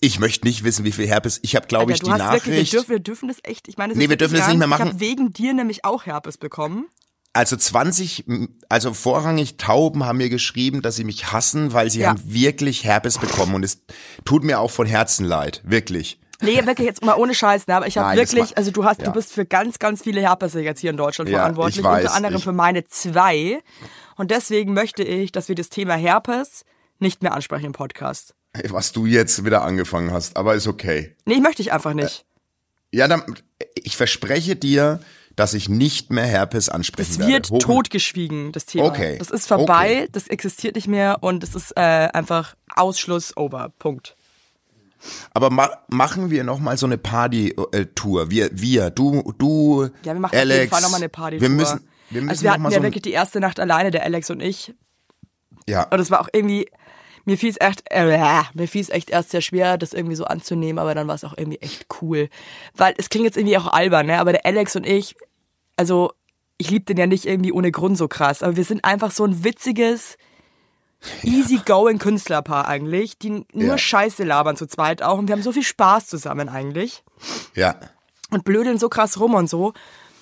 [0.00, 1.40] Ich möchte nicht wissen, wie viel Herpes.
[1.42, 2.72] Ich habe, glaube ich, die du hast wirklich, wir Nachricht.
[2.74, 4.66] dürfen, wir dürfen das echt, ich meine, das Nee, ist wir dürfen das nicht mehr
[4.68, 4.86] machen.
[4.86, 6.86] Ich habe wegen dir nämlich auch Herpes bekommen.
[7.32, 8.24] Also 20,
[8.68, 12.10] also vorrangig Tauben haben mir geschrieben, dass sie mich hassen, weil sie Ja.
[12.10, 13.82] haben wirklich Herpes bekommen und es
[14.24, 16.20] tut mir auch von Herzen leid, wirklich.
[16.44, 17.76] Nee, wirklich jetzt mal ohne Scheiß, ne?
[17.76, 19.06] aber ich habe wirklich, also du hast, ja.
[19.06, 22.04] du bist für ganz, ganz viele Herpes jetzt hier in Deutschland Ja, verantwortlich, ich weiß,
[22.04, 23.62] unter anderem ich- für meine zwei.
[24.16, 26.64] Und deswegen möchte ich, dass wir das Thema Herpes
[26.98, 28.34] nicht mehr ansprechen im Podcast.
[28.68, 31.16] Was du jetzt wieder angefangen hast, aber ist okay.
[31.24, 32.24] Nee, möchte ich einfach nicht.
[32.92, 33.22] Ja, dann,
[33.74, 35.00] ich verspreche dir,
[35.34, 37.32] dass ich nicht mehr Herpes ansprechen Es werde.
[37.32, 38.84] wird Hoch- totgeschwiegen, das Thema.
[38.84, 39.16] Okay.
[39.18, 40.08] Das ist vorbei, Okay.
[40.12, 43.72] das existiert nicht mehr und es ist äh, einfach Ausschluss over.
[43.80, 44.14] Punkt.
[45.32, 48.30] Aber ma machen wir noch mal so eine Party-Tour.
[48.30, 50.54] Wir, wir, du, du, Ja, wir machen Alex.
[50.54, 51.40] auf jeden Fall nochmal eine Party.
[51.40, 54.04] Wir müssen, wir müssen also wir hatten ja so wirklich die erste Nacht alleine, der
[54.04, 54.74] Alex und ich.
[55.66, 56.68] ja, Und es war auch irgendwie,
[57.24, 60.24] mir fiel es echt, äh, mir fiel es echt erst sehr schwer, das irgendwie so
[60.24, 62.28] anzunehmen, aber dann war es auch irgendwie echt cool.
[62.76, 64.18] Weil es klingt jetzt irgendwie auch albern, ne?
[64.18, 65.16] Aber der Alex und ich,
[65.76, 66.12] also
[66.58, 69.24] ich lieb den ja nicht irgendwie ohne Grund so krass, aber wir sind einfach so
[69.24, 70.16] ein witziges,
[71.22, 73.78] easygoing Künstlerpaar eigentlich, die nur Ja.
[73.78, 77.04] Scheiße labern zu zweit auch und wir haben so viel Spaß zusammen eigentlich
[77.54, 77.76] ja.
[78.30, 79.72] und blödeln so krass rum und so.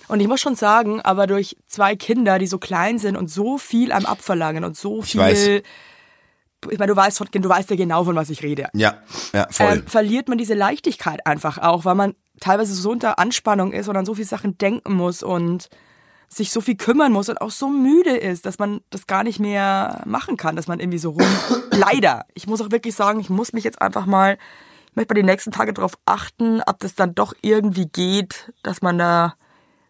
[0.08, 3.56] Und ich muss schon sagen, aber durch zwei Kinder, die so klein sind und so
[3.56, 5.20] viel am Abverlangen und so viel.
[5.20, 5.62] weiß.
[6.70, 8.68] Ich meine, du weißt, von, du weißt ja genau, von was ich rede.
[8.74, 8.98] Ja,
[9.32, 9.78] ja, voll.
[9.78, 13.96] Ähm, verliert man diese Leichtigkeit einfach auch, weil man teilweise so unter Anspannung ist und
[13.96, 15.68] an so viel Sachen denken muss und
[16.32, 19.38] sich so viel kümmern muss und auch so müde ist, dass man das gar nicht
[19.38, 21.26] mehr machen kann, dass man irgendwie so rum.
[21.70, 22.24] Leider.
[22.34, 24.38] Ich muss auch wirklich sagen, ich muss mich jetzt einfach mal,
[24.88, 28.82] ich möchte mal die nächsten Tage darauf achten, ob das dann doch irgendwie geht, dass
[28.82, 29.34] man da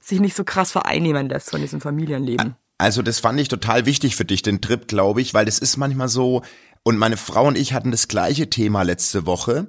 [0.01, 2.57] sich nicht so krass vereinnehmen lässt von diesem Familienleben.
[2.79, 5.77] Also das fand ich total wichtig für dich, den Trip, glaube ich, weil das ist
[5.77, 6.43] manchmal so,
[6.83, 9.69] und meine Frau und ich hatten das gleiche Thema letzte Woche,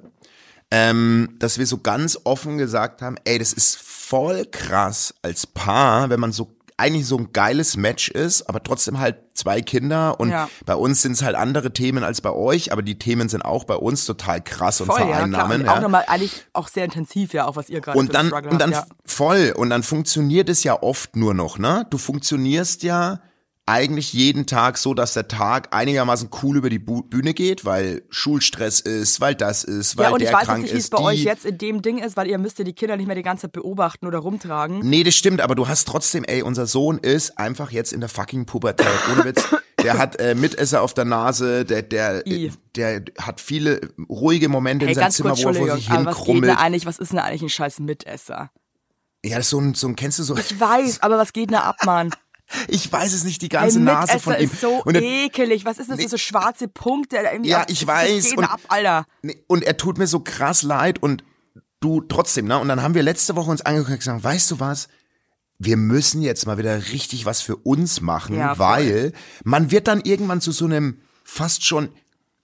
[0.72, 6.10] ähm, dass wir so ganz offen gesagt haben, ey, das ist voll krass als Paar,
[6.10, 10.30] wenn man so eigentlich so ein geiles Match ist, aber trotzdem halt zwei Kinder und
[10.30, 10.48] Ja.
[10.66, 13.64] bei uns sind es halt andere Themen als bei euch, aber die Themen sind auch
[13.64, 15.16] bei uns total krass und Voll, ja, klar.
[15.18, 15.60] vereinnahmen.
[15.60, 15.74] Und ja.
[15.76, 18.58] auch nochmal eigentlich auch sehr intensiv, ja, auch was ihr gerade für Und dann, und
[18.60, 19.54] dann voll.
[19.56, 21.86] Und dann funktioniert es ja oft nur noch, ne?
[21.90, 23.20] Du funktionierst ja
[23.66, 28.80] eigentlich jeden Tag so, dass der Tag einigermaßen cool über die Bühne geht, weil Schulstress
[28.80, 30.98] ist, weil das ist, weil Ja, und der ich weiß krank nicht, wie es bei
[30.98, 33.22] euch jetzt in dem Ding ist, weil ihr müsst ja die Kinder nicht mehr die
[33.22, 34.80] ganze Zeit beobachten oder rumtragen.
[34.80, 38.10] Nee, das stimmt, aber du hast trotzdem, ey, unser Sohn ist einfach jetzt in der
[38.10, 38.86] fucking Pubertät.
[39.12, 39.42] Ohne Witz.
[39.82, 42.52] Der hat äh, Mitesser auf der Nase, der, der, I.
[42.74, 45.90] der hat viele ruhige Momente Hey, in seinem ganz Zimmer, kurz, wo er vor sich
[45.90, 46.44] was hinkrummelt.
[46.50, 48.50] denn eigentlich, was ist denn eigentlich ein scheiß Mitesser?
[49.24, 50.36] Ja, das ist so ein, so ein, kennst du so?
[50.36, 52.10] Ich weiß, aber was geht denn da ab, Mann?
[52.68, 54.44] Ich weiß es nicht, die ganze Nase Mitesser von ihm.
[54.50, 55.64] ist so Und er- ekelig.
[55.64, 57.18] Was ist das, so schwarze Punkte?
[57.42, 59.06] Ja, ich weiß, und- ab, Alter?
[59.22, 61.24] Nee, und er tut mir so krass leid und
[61.80, 62.58] du trotzdem, ne?
[62.58, 64.88] Und dann haben wir letzte Woche uns angeguckt und gesagt, weißt du was?
[65.58, 69.12] Wir müssen jetzt mal wieder richtig was für uns machen, Ja, weil
[69.44, 71.88] man wird dann irgendwann zu so einem fast schon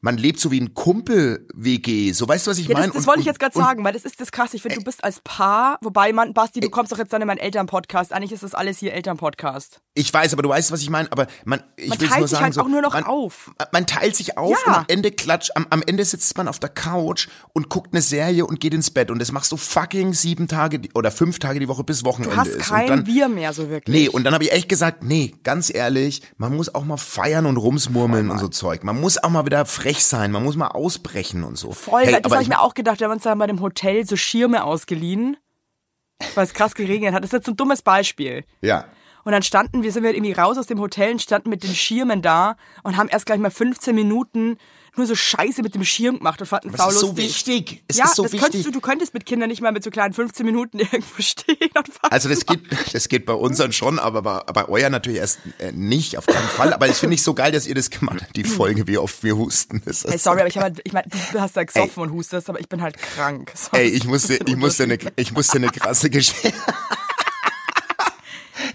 [0.03, 2.13] man lebt so wie ein Kumpel-WG.
[2.13, 2.87] So, weißt du, was ich Ja, meine?
[2.87, 4.55] das, das Und- wollte ich jetzt gerade sagen, weil das ist das krass.
[4.55, 7.27] Ich finde, du bist als Paar, wobei man, Basti, du kommst doch jetzt dann in
[7.27, 8.13] meinen Elternpodcast.
[8.13, 9.81] Eigentlich ist das alles hier Elternpodcast.
[9.95, 11.11] Ich weiß, aber du weißt, was ich meine.
[11.13, 13.51] Aber man, ich Man teilt nur sich sagen, halt so, auch nur noch man, auf.
[13.73, 14.73] Man teilt sich auf Ja.
[14.73, 18.01] und am Ende klatscht, am, am Ende sitzt man auf der Couch und guckt eine
[18.03, 19.11] Serie und geht ins Bett.
[19.11, 22.41] Und das machst du fucking sieben Tage oder fünf Tage die Woche bis Wochenende Du
[22.41, 22.69] hast ist.
[22.69, 23.95] kein dann, Wir mehr so wirklich.
[23.95, 27.45] Nee, und dann habe ich echt gesagt, nee, ganz ehrlich, man muss auch mal feiern
[27.47, 28.85] und rumsmurmeln und so Zeug.
[28.85, 31.73] Man muss auch mal wieder frech sein, man muss mal ausbrechen und so.
[31.73, 33.01] Voll, Hey, das habe ich mir auch gedacht.
[33.01, 35.37] Wir haben uns da bei dem Hotel so Schirme ausgeliehen,
[36.35, 37.23] weil es krass geregnet hat.
[37.23, 38.45] Das ist jetzt so ein dummes Beispiel.
[38.63, 38.87] Ja.
[39.25, 41.75] Und dann standen wir, sind wir irgendwie raus aus dem Hotel und standen mit den
[41.75, 44.57] Schirmen da und haben erst gleich mal 15 Minuten
[44.97, 47.83] nur so Scheiße mit dem Schirm gemacht und fanden Das ist so wichtig.
[47.89, 48.43] Es ja, ist so das wichtig.
[48.51, 51.57] könntest du, du könntest mit Kindern nicht mal mit so kleinen 15 Minuten irgendwo stehen
[51.77, 52.11] und fassen.
[52.11, 52.61] Also das geht,
[52.93, 56.27] das geht bei uns dann schon, aber bei, bei euer natürlich erst äh, nicht, auf
[56.27, 56.73] keinen Fall.
[56.73, 59.23] Aber das finde ich so geil, dass ihr das gemacht habt, die Folge, wie oft
[59.23, 59.83] wir husten.
[59.85, 62.49] Das ist Hey, sorry, aber ich, halt, ich meine, du hast da gesoffen und hustest,
[62.49, 63.53] aber ich bin halt krank.
[63.61, 66.53] So, Ey, ich musste, ich musste eine, ich musste eine krasse Geschichte.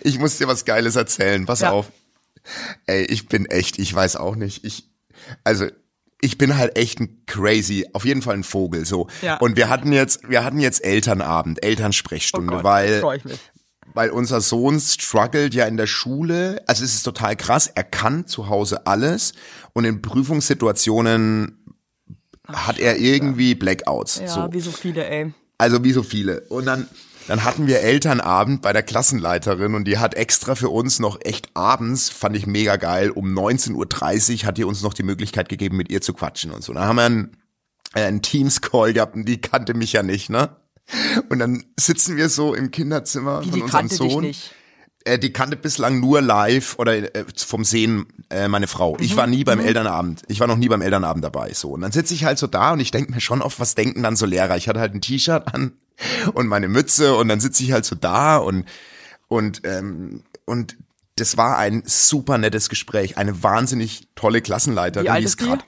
[0.01, 1.45] ich muss dir was Geiles erzählen.
[1.45, 1.71] Pass Ja.
[1.71, 1.91] auf.
[2.86, 4.63] Ey, ich bin echt, ich weiß auch nicht.
[4.63, 4.89] Ich,
[5.43, 5.67] also,
[6.21, 9.08] ich bin halt echt ein crazy, auf jeden Fall ein Vogel, so.
[9.21, 9.38] Ja.
[9.38, 13.04] Und wir hatten jetzt, wir hatten jetzt Elternabend, Oh Elternsprechstunde, Gott, weil,
[13.93, 16.63] weil unser Sohn struggelt ja in der Schule.
[16.67, 17.67] Also es ist total krass.
[17.73, 19.34] Er kann zu Hause alles
[19.73, 21.65] und in Prüfungssituationen
[22.47, 24.19] hat er irgendwie Blackouts.
[24.19, 24.47] Ja, so.
[24.51, 25.34] wie so viele, ey.
[25.58, 26.41] Also wie so viele.
[26.49, 26.88] Und dann,
[27.27, 31.49] dann hatten wir Elternabend bei der Klassenleiterin und die hat extra für uns noch echt
[31.55, 33.73] abends, fand ich mega geil, um 19.30
[34.41, 36.73] Uhr hat die uns noch die Möglichkeit gegeben, mit ihr zu quatschen und so.
[36.73, 37.38] Dann haben wir einen,
[37.93, 40.55] äh, einen Teams-Call gehabt und die kannte mich ja nicht, ne?
[41.29, 44.23] Und dann sitzen wir so im Kinderzimmer Wie, von die unserem kannte dich Sohn.
[44.23, 44.53] nicht.
[45.03, 48.97] Äh, die kannte bislang nur live oder äh, vom Sehen äh, meine Frau.
[48.99, 50.23] Ich war nie beim Elternabend.
[50.27, 51.53] Ich war noch nie beim Elternabend dabei.
[51.53, 53.73] So und dann sitze ich halt so da und ich denke mir schon oft, was
[53.73, 54.57] denken dann so Lehrer?
[54.57, 55.73] Ich hatte halt ein T-Shirt an
[56.34, 58.65] und meine Mütze und dann sitze ich halt so da und
[59.27, 60.77] und ähm, und
[61.15, 63.17] das war ein super nettes Gespräch.
[63.17, 65.05] Eine wahnsinnig tolle Klassenleiterin.
[65.05, 65.65] Wie alt die ist grad-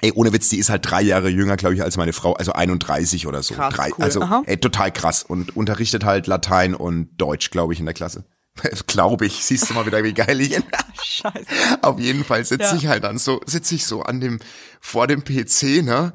[0.00, 2.52] Ey, ohne Witz, die ist halt drei Jahre jünger, glaube ich, als meine Frau, also
[2.52, 3.54] 31 oder so.
[3.54, 4.04] Krass, drei, cool.
[4.04, 4.42] Also, Aha.
[4.46, 5.24] ey, total krass.
[5.24, 8.24] Und unterrichtet halt Latein und Deutsch, glaube ich, in der Klasse.
[8.86, 10.62] glaube ich, siehst du mal wieder, wie geil ich bin.
[11.02, 11.46] Scheiße.
[11.82, 12.76] Auf jeden Fall sitze Ja.
[12.76, 14.38] ich halt dann so, sitze ich so an dem,
[14.80, 16.12] vor dem PC, ne?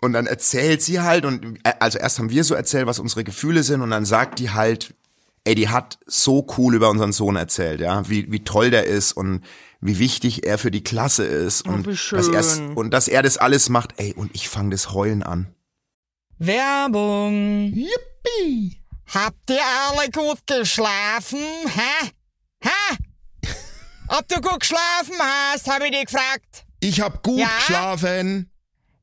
[0.00, 3.24] Und dann erzählt sie halt, und äh, also erst haben wir so erzählt, was unsere
[3.24, 4.94] Gefühle sind, und dann sagt die halt,
[5.44, 9.12] ey, die hat so cool über unseren Sohn erzählt, ja, wie, wie toll der ist
[9.12, 9.42] und
[9.80, 13.38] wie wichtig er für die Klasse ist und wie dass er und dass er das
[13.38, 15.48] alles macht, ey, und ich fange das Heulen an.
[16.38, 17.72] Werbung.
[17.74, 18.80] Yippie.
[19.12, 21.38] Habt ihr alle gut geschlafen?
[21.66, 22.10] Hä?
[22.60, 22.96] Hä?
[24.08, 26.64] Ob du gut geschlafen hast, habe ich dich gefragt.
[26.80, 27.48] Ich hab gut Ja?
[27.58, 28.50] geschlafen.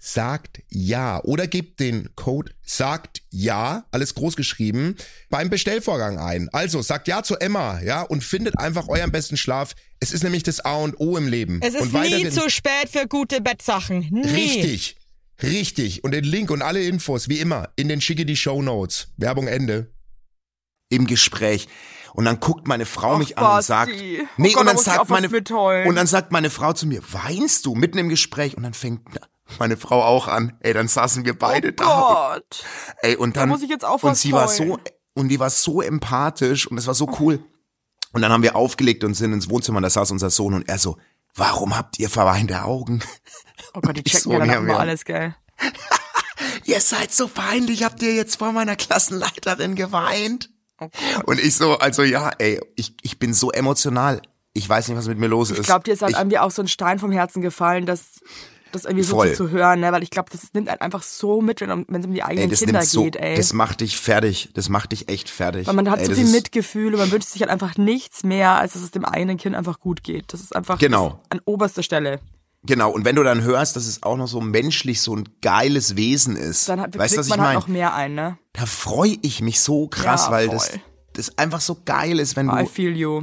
[0.00, 4.96] sagt ja oder gebt den Code sagt ja, alles groß geschrieben,
[5.28, 6.48] beim Bestellvorgang ein.
[6.52, 9.74] Also sagt ja zu Emma, ja, und findet einfach euren besten Schlaf.
[10.00, 11.60] Es ist nämlich das A und O im Leben.
[11.62, 14.08] Es ist und nie zu spät für gute Bettsachen.
[14.10, 14.26] Nie.
[14.26, 14.96] Richtig.
[15.42, 16.02] Richtig.
[16.04, 19.08] Und den Link und alle Infos, wie immer, in den schicke die Show Notes.
[19.16, 19.92] Werbung Ende.
[20.90, 21.68] im Gespräch.
[22.12, 23.96] Und dann guckt meine Frau Ach, mich an und sagt, Oh
[24.36, 25.28] nee, Gott, und da dann sagt meine,
[25.86, 28.56] und dann sagt meine Frau zu mir, weinst du mitten im Gespräch?
[28.56, 29.02] Und dann fängt
[29.58, 30.56] meine Frau auch an.
[30.60, 31.84] Ey, dann saßen wir beide oh da.
[32.34, 32.64] Gott.
[33.02, 34.68] Ey, und dann, muss ich jetzt auch und sie war heulen.
[34.70, 34.78] so,
[35.14, 37.42] und die war so empathisch und es war so cool.
[38.12, 40.68] Und dann haben wir aufgelegt und sind ins Wohnzimmer und da saß unser Sohn und
[40.68, 40.96] er so,
[41.34, 43.02] warum habt ihr verweinte Augen?
[43.74, 45.34] Oh Gott, die checken so, ja dann immer alles, gell?
[46.64, 50.50] Ihr seid so peinlich, habt ihr jetzt vor meiner Klassenleiterin geweint?
[51.26, 54.22] Und ich so, also ja, ey, ich, ich bin so emotional.
[54.52, 55.58] Ich weiß nicht, was mit mir los ist.
[55.58, 58.20] Ich glaube, dir ist halt Ich- irgendwie auch so ein Stein vom Herzen gefallen, dass
[58.72, 59.34] das irgendwie so Voll.
[59.34, 59.92] zu, hören, ne?
[59.92, 62.50] Weil ich glaube, das nimmt einen einfach so mit, wenn es um die ey, eigenen
[62.50, 63.36] das Kinder so, geht, ey.
[63.36, 64.50] das macht dich fertig.
[64.54, 65.66] Das macht dich echt fertig.
[65.66, 68.50] Weil man hat ey, so viel Mitgefühl und man wünscht sich halt einfach nichts mehr,
[68.52, 70.32] als dass es dem eigenen Kind einfach gut geht.
[70.32, 71.20] Das ist einfach Genau.
[71.30, 72.20] an oberster Stelle.
[72.62, 75.96] Genau, und wenn du dann hörst, dass es auch noch so menschlich so ein geiles
[75.96, 77.58] Wesen ist, Dann hat, weißt du, was ich halt meine?
[77.58, 78.36] noch mehr ein, ne?
[78.52, 80.56] Da freue ich mich so krass, Ja, weil voll.
[80.56, 80.70] das,
[81.14, 83.22] das einfach so geil ist, wenn I du, feel you.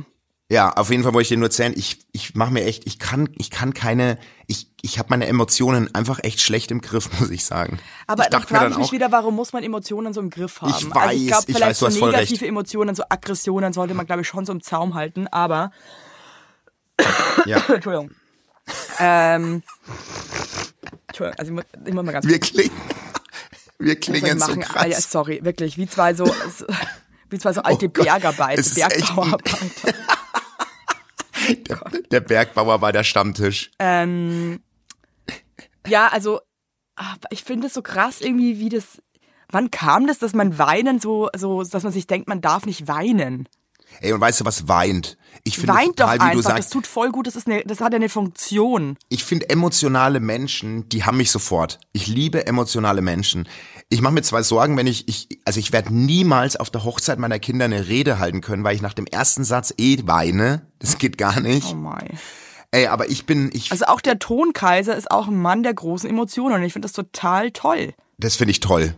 [0.50, 2.98] ja, auf jeden Fall wollte ich dir nur erzählen, ich, ich mache mir echt, ich
[2.98, 4.18] kann, ich kann keine,
[4.50, 7.80] ich, ich habe meine Emotionen einfach echt schlecht im Griff, muss ich sagen.
[8.08, 10.62] Aber ich dann frage ich mich auch, wieder, warum muss man Emotionen so im Griff
[10.62, 10.70] haben?
[10.70, 12.48] Ich also ich weiß, glaube, ich vielleicht weiß, du so negative.
[12.48, 15.72] Emotionen, so Aggressionen sollte man, glaube ich, schon so im Zaum halten, aber
[17.46, 18.12] ja, Entschuldigung.
[19.00, 19.64] ähm,
[21.08, 22.72] Entschuldigung, also ich muss, ich muss mal ganz wir klingen,
[23.80, 24.62] wir klingen so machen.
[24.62, 24.84] krass.
[24.84, 26.26] Ah, ja, sorry, wirklich, wie zwei so,
[27.30, 28.02] wie zwei so alte Oh
[28.54, 29.94] ist echt ein- Bergbauarbeiter.
[31.48, 31.80] Der,
[32.12, 33.72] der Bergbauer bei der Stammtisch.
[33.80, 34.60] Ähm,
[35.88, 36.42] ja, also
[36.96, 39.02] ah, ich finde es so krass irgendwie, wie das.
[39.50, 42.88] Wann kam das, dass man weinen so, so, dass man sich denkt, man darf nicht
[42.90, 43.48] weinen?
[44.02, 45.18] Ey, und weißt du, was weint?
[45.48, 47.48] Ich finde Weint doch total, wie du einfach, das sagst, tut voll gut, das ist
[47.48, 48.98] eine, das hat ja eine Funktion.
[49.10, 51.80] ich finde emotionale Menschen, die haben mich sofort.
[51.94, 53.48] Ich liebe emotionale Menschen.
[53.90, 57.20] Ich mache mir zwei Sorgen, wenn ich, ich also ich werde niemals auf der Hochzeit
[57.20, 60.68] meiner Kinder eine Rede halten können, weil ich nach dem ersten Satz eh weine.
[60.80, 61.68] Das geht gar nicht.
[61.72, 62.20] Oh mein.
[62.72, 66.10] Ey, aber ich bin, ich, Also auch der Tonkaiser ist auch ein Mann der großen
[66.10, 67.94] Emotionen und ich finde das total toll.
[68.18, 68.96] das finde ich toll.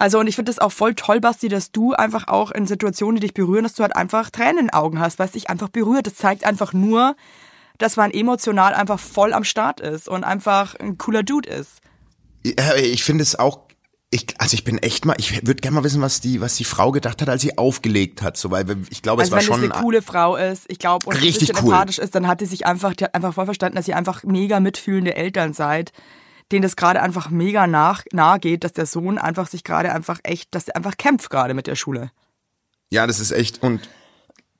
[0.00, 3.16] Also und ich finde das auch voll toll, Basti, dass du einfach auch in Situationen,
[3.16, 5.50] die dich berühren, dass du halt einfach Tränen in den Augen hast, weil es dich
[5.50, 6.06] einfach berührt.
[6.06, 7.16] Das zeigt einfach nur,
[7.78, 11.80] dass man emotional einfach voll am Start ist und einfach ein cooler Dude ist.
[12.44, 13.58] Ja, Ich finde es auch,
[14.10, 16.64] ich, also ich bin echt mal, ich würde gerne mal wissen, was die, was die
[16.64, 19.46] Frau gedacht hat, als sie aufgelegt hat, so, weil ich glaube, Also es war wenn
[19.46, 21.72] schon das eine coole Frau ist, ich glaube, und Richtig cool.
[21.72, 24.22] empathisch ist, dann hat die sich einfach, die hat einfach voll verstanden, dass ihr einfach
[24.22, 25.92] mega mitfühlende Eltern seid,
[26.52, 30.18] denen das gerade einfach mega nach, nahe geht, dass der Sohn einfach sich gerade einfach
[30.22, 32.10] echt, dass er einfach kämpft gerade mit der Schule.
[32.90, 33.88] Ja, das ist echt und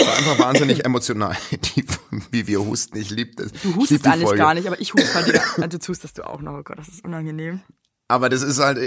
[0.00, 1.84] war einfach wahnsinnig emotional, die,
[2.30, 2.96] wie wir husten.
[2.98, 3.52] Ich liebe das.
[3.62, 4.38] Du hustest lieb Folge.
[4.38, 6.88] gar nicht, aber ich huste halt, also du hustest du auch noch, oh Gott, das
[6.88, 7.60] ist unangenehm.
[8.06, 8.78] Aber das ist halt,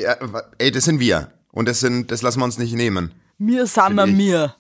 [0.58, 3.14] ey, das sind wir und das sind, das lassen wir uns nicht nehmen.
[3.38, 4.56] Mir sind wir mir.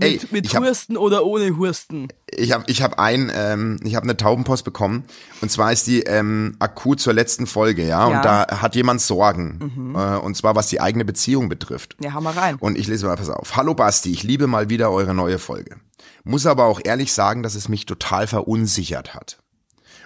[0.00, 2.08] Ey, Mit, mit ich hab- Hursten oder ohne Hursten.
[2.30, 5.04] Ich habe, ich habe ein, ähm, ich habe eine Taubenpost bekommen
[5.40, 8.08] und zwar ist die ähm, akut zur letzten Folge, ja, Ja.
[8.08, 8.16] Mhm.
[8.16, 11.96] und da hat jemand Sorgen äh, und zwar was die eigene Beziehung betrifft.
[12.02, 12.56] Ja, hau mal rein.
[12.60, 13.56] Und ich lese mal, pass auf.
[13.56, 15.76] Hallo Basti, ich liebe mal wieder eure neue Folge.
[16.24, 19.38] Muss aber auch ehrlich sagen, dass es mich total verunsichert hat.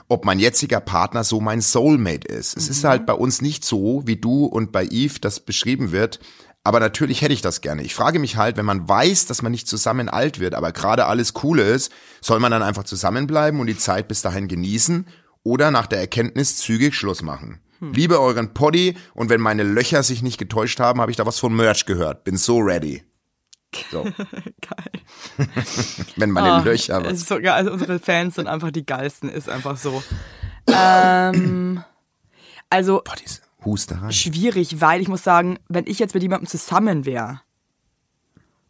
[0.08, 2.56] Ob mein jetziger Partner so mein Soulmate ist.
[2.58, 6.20] Es ist halt bei uns nicht so, wie du und bei Eve das beschrieben wird.
[6.66, 7.82] Aber natürlich hätte ich das gerne.
[7.82, 11.04] Ich frage mich halt, wenn man weiß, dass man nicht zusammen alt wird, aber gerade
[11.06, 15.06] alles cool ist, soll man dann einfach zusammenbleiben und die Zeit bis dahin genießen
[15.42, 17.60] oder nach der Erkenntnis zügig Schluss machen?
[17.80, 21.38] Liebe euren Poddy und wenn meine Löcher sich nicht getäuscht haben, habe ich da was
[21.38, 22.24] von Merch gehört.
[22.24, 23.02] Bin so ready.
[23.90, 24.04] So.
[24.62, 25.02] Geil.
[26.16, 27.12] Wenn meine Ah, Löcher was.
[27.14, 27.48] ist so geil.
[27.50, 30.02] Also unsere Fans sind einfach die geilsten, ist einfach so.
[30.68, 31.82] ähm,
[32.70, 34.10] also Boah, diese Husterei.
[34.10, 37.40] schwierig, weil ich muss sagen, wenn ich jetzt mit jemandem zusammen wäre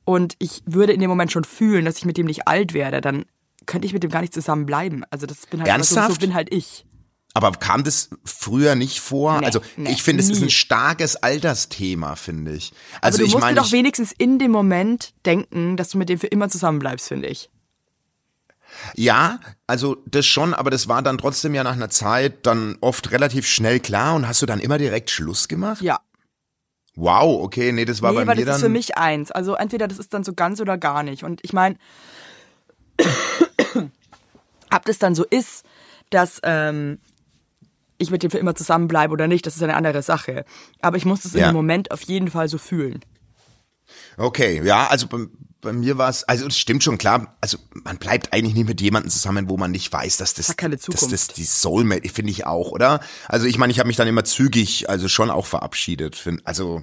[0.04, 3.00] und ich würde in dem Moment schon fühlen, dass ich mit dem nicht alt werde,
[3.00, 3.24] dann
[3.66, 5.04] könnte ich mit dem gar nicht zusammen bleiben.
[5.10, 6.20] Also das bin halt immer so, so Ernsthaft?
[6.20, 6.84] bin halt ich.
[7.36, 9.40] Aber kam das früher nicht vor?
[9.40, 12.72] Nee, also nee, ich finde, es ist ein starkes Altersthema, finde ich.
[13.00, 15.98] Also Also du ich musst meine, dir doch wenigstens in dem Moment denken, dass du
[15.98, 17.50] mit dem für immer zusammen bleibst, finde ich.
[18.94, 23.10] Ja, also das schon, aber das war dann trotzdem ja nach einer Zeit dann oft
[23.10, 25.82] relativ schnell klar und hast du dann immer direkt Schluss gemacht?
[25.82, 26.00] Ja.
[26.96, 28.54] Wow, okay, nee, das war nee, bei weil mir das dann.
[28.56, 29.32] ist für mich eins.
[29.32, 31.24] Also entweder das ist dann so ganz oder gar nicht.
[31.24, 31.76] Und ich meine,
[34.70, 35.64] ob das dann so ist,
[36.10, 36.98] dass ähm,
[37.98, 40.44] ich mit dem für immer zusammenbleibe oder nicht, das ist eine andere Sache.
[40.80, 41.48] Aber ich muss das Ja.
[41.48, 43.00] dem Moment auf jeden Fall so fühlen.
[44.16, 45.26] Okay, ja, also bei,
[45.60, 48.80] bei mir war es, also das stimmt schon klar, also man bleibt eigentlich nicht mit
[48.80, 52.70] jemandem zusammen, wo man nicht weiß, dass das, dass das die Soulmate, finde ich auch,
[52.70, 53.00] oder?
[53.28, 56.16] Also ich meine, ich habe mich dann immer zügig, also schon auch verabschiedet.
[56.16, 56.82] Find, also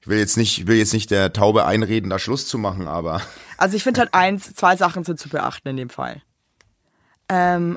[0.00, 2.88] ich will jetzt nicht, ich will jetzt nicht der Taube einreden, da Schluss zu machen,
[2.88, 3.20] aber
[3.58, 6.22] Also ich finde halt eins, zwei Sachen sind zu beachten in dem Fall.
[7.28, 7.76] Ähm,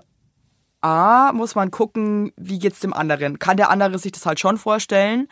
[0.82, 3.40] A, muss man gucken, wie geht's dem anderen.
[3.40, 5.28] Kann der andere sich das halt schon vorstellen?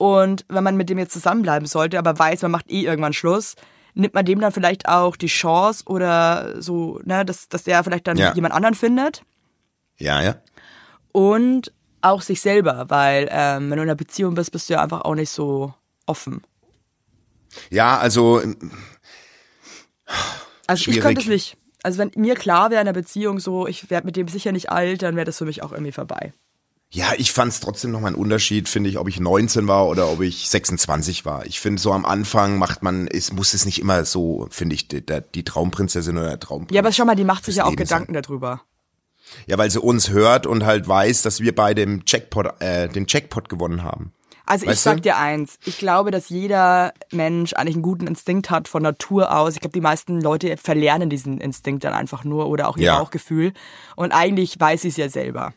[0.00, 3.54] Und wenn man mit dem jetzt zusammenbleiben sollte, aber weiß, man macht eh irgendwann Schluss,
[3.92, 8.06] nimmt man dem dann vielleicht auch die Chance oder so, ne, dass, dass der vielleicht
[8.06, 8.32] dann Ja.
[8.32, 9.22] jemand anderen findet?
[9.98, 10.36] Ja, ja.
[11.12, 14.82] und auch sich selber, weil ähm, wenn du in einer Beziehung bist, bist du ja
[14.82, 15.74] einfach auch nicht so
[16.06, 16.40] offen.
[17.68, 18.40] Ja, also
[20.66, 21.02] Also ich Schwierig.
[21.02, 21.58] könnte es nicht.
[21.82, 24.70] Also wenn mir klar wäre in einer Beziehung so, ich werde mit dem sicher nicht
[24.70, 26.32] alt, dann wäre das für mich auch irgendwie vorbei.
[26.92, 30.10] Ja, ich fand es trotzdem nochmal einen Unterschied, finde ich, ob ich 19 war oder
[30.10, 31.46] ob ich 26 war.
[31.46, 34.88] Ich finde, so am Anfang macht man, es muss es nicht immer so, finde ich,
[34.88, 36.74] die, die Traumprinzessin oder der Traumprinz.
[36.74, 38.62] Ja, aber schau mal, die macht sich ja auch Leben Gedanken darüber.
[39.46, 43.04] Ja, weil sie uns hört und halt weiß, dass wir beide im Jackpot, äh, den
[43.06, 44.12] Jackpot gewonnen haben.
[44.44, 45.02] Also ich Weißt sag du?
[45.02, 49.54] dir eins, ich glaube, dass jeder Mensch eigentlich einen guten Instinkt hat von Natur aus.
[49.54, 52.98] Ich glaube, die meisten Leute verlernen diesen Instinkt dann einfach nur oder auch ihr Ja.
[52.98, 53.52] Bauchgefühl.
[53.94, 55.54] Und eigentlich weiß sie es ja selber.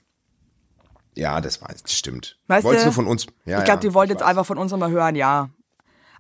[1.16, 2.40] Ja, das weiß, das stimmt.
[2.48, 2.92] Weißt Wolltest du?
[2.92, 3.28] von uns?
[3.46, 4.30] Ja, ich glaube, ja, die wollt ich jetzt weiß.
[4.30, 5.50] einfach von uns nochmal hören, ja.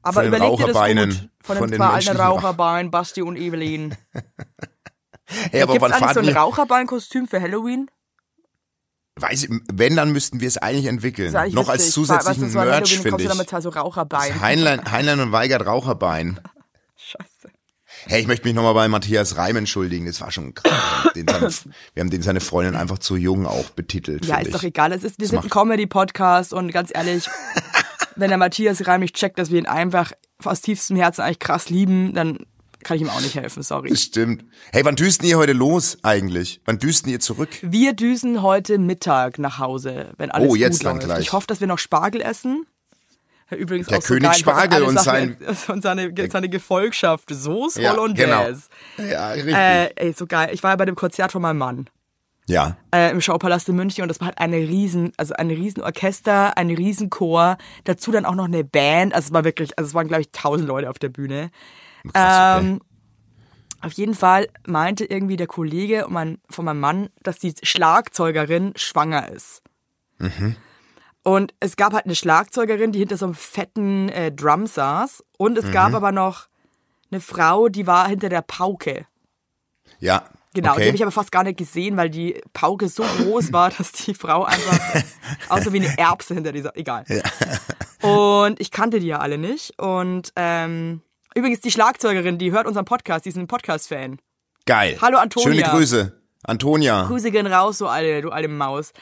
[0.03, 1.29] Aber Von den überleg dir das gut.
[1.43, 3.95] Von, von den den zwei alten Raucherbeinen, Basti und Evelyn.
[5.51, 6.37] Hey, aber Gibt's wann eigentlich so ein?
[6.37, 7.89] Raucherbeinkostüm für Halloween?
[9.15, 11.31] Weiß ich, wenn, dann müssten wir es eigentlich entwickeln.
[11.53, 11.93] Noch als witzig.
[11.93, 13.41] zusätzlichen so an Merch, finde kommst du dann ich.
[13.41, 14.41] mit zwei so Raucherbeinen.
[14.41, 16.39] Heinlein, Heinlein und Weigert Raucherbein.
[18.13, 20.05] Hey, ich möchte mich nochmal bei Matthias Reim entschuldigen.
[20.05, 21.11] Das war schon krass.
[21.15, 21.49] Den seine,
[21.95, 24.27] wir haben den seine Freundin einfach zu jung auch betitelt.
[24.27, 24.67] Ja, ist doch ich.
[24.67, 24.91] egal.
[24.91, 27.27] Es ist, wir sind ein Comedy-Podcast und ganz ehrlich,
[28.15, 30.11] wenn der Matthias Reim nicht checkt, dass wir ihn einfach
[30.43, 32.37] aus tiefstem Herzen eigentlich krass lieben, dann
[32.83, 33.89] kann ich ihm auch nicht helfen, sorry.
[33.89, 34.45] Das stimmt.
[34.71, 36.61] Hey, wann düsten ihr heute los eigentlich?
[36.65, 37.49] Wann düsten ihr zurück?
[37.63, 41.07] Wir düsen heute Mittag nach Hause, wenn alles Oh, jetzt gut dann läuft.
[41.07, 41.19] gleich.
[41.21, 42.67] Ich hoffe, dass wir noch Spargel essen.
[43.55, 45.37] Übrigens Der auch so König Spargel und Sachen-
[45.67, 48.63] und seine, seine Gefolgschaft, Soße Ja, Hollandaise.
[48.97, 49.55] Ja, richtig.
[49.55, 50.49] Äh, ey, so geil.
[50.51, 51.89] Ich war ja bei dem Konzert von meinem Mann.
[52.47, 52.75] ja.
[52.93, 56.57] äh, im Schaupalast in München und das war halt eine riesen, also ein riesen Orchester,
[56.57, 59.93] ein riesen Chor, dazu dann auch noch eine Band, also es war wirklich, also es
[59.93, 61.51] waren glaube ich tausend Leute auf der Bühne.
[62.11, 62.67] Krass, okay.
[62.67, 62.81] Ähm,
[63.79, 69.29] auf jeden Fall meinte irgendwie der Kollege mein, von meinem Mann, dass die Schlagzeugerin schwanger
[69.29, 69.61] ist.
[71.23, 75.23] Und es gab halt eine Schlagzeugerin, die hinter so einem fetten äh, Drum saß.
[75.37, 76.47] Und es gab aber noch
[77.11, 79.05] eine Frau, die war hinter der Pauke.
[79.99, 80.23] ja.
[80.55, 80.87] Genau, die okay.
[80.87, 84.13] habe ich aber fast gar nicht gesehen, weil die Pauke so groß war, dass die
[84.13, 85.01] Frau einfach
[85.49, 86.77] außer wie eine Erbse hinter dieser.
[86.77, 87.05] Egal.
[88.01, 89.79] Und ich kannte die ja alle nicht.
[89.79, 91.01] Und ähm,
[91.33, 94.19] übrigens die Schlagzeugerin, die hört unseren Podcast, die ist ein Podcast-Fan.
[94.67, 94.97] Geil.
[95.01, 95.49] Hallo, Antonia.
[95.49, 96.22] Schöne Grüße.
[96.43, 97.05] Antonia.
[97.05, 98.93] Grüße gehen raus, so alle, du alte Maus.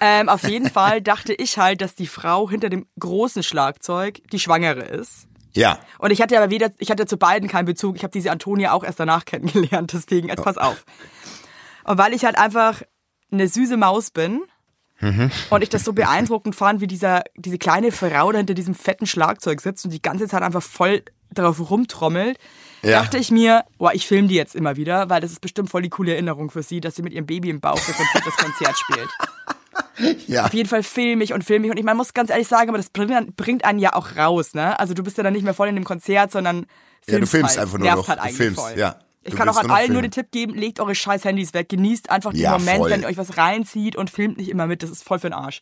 [0.00, 4.38] Ähm, auf jeden Fall dachte ich halt, dass die Frau hinter dem großen Schlagzeug die
[4.38, 5.28] Schwangere ist.
[5.54, 5.78] Ja.
[5.98, 7.96] Und ich hatte aber weder, ich hatte zu beiden keinen Bezug.
[7.96, 10.84] Ich habe diese Antonia auch erst danach kennengelernt, deswegen, jetzt pass auf.
[11.84, 12.82] Und weil ich halt einfach
[13.30, 14.42] eine süße Maus bin
[15.50, 19.06] und ich das so beeindruckend fand, wie dieser, diese kleine Frau da hinter diesem fetten
[19.06, 22.36] Schlagzeug sitzt und die ganze Zeit einfach voll darauf rumtrommelt,
[22.82, 23.00] Ja.
[23.02, 25.82] dachte ich mir, boah, ich filme die jetzt immer wieder, weil das ist bestimmt voll
[25.82, 28.76] die coole Erinnerung für sie, dass sie mit ihrem Baby im Bauch das, das Konzert
[28.78, 29.08] spielt.
[30.28, 30.44] Ja.
[30.44, 31.70] Auf jeden Fall film ich und film ich.
[31.72, 34.54] Und ich man muss ganz ehrlich sagen, aber das bringt, bringt einen ja auch raus,
[34.54, 34.78] ne?
[34.78, 36.66] Also du bist ja dann nicht mehr voll in dem Konzert, sondern
[37.08, 37.66] Ja, du filmst filmst halt.
[37.66, 38.08] einfach nur Nervt noch.
[38.16, 38.74] Halt Du filmst, voll.
[38.78, 38.96] ja.
[39.24, 42.10] Ich kann auch an allen nur den Tipp geben, legt eure scheiß Handys weg, genießt
[42.10, 42.90] einfach den Ja, Moment, voll.
[42.90, 45.34] wenn ihr euch was reinzieht und filmt nicht immer mit, das ist voll für den
[45.34, 45.60] Arsch.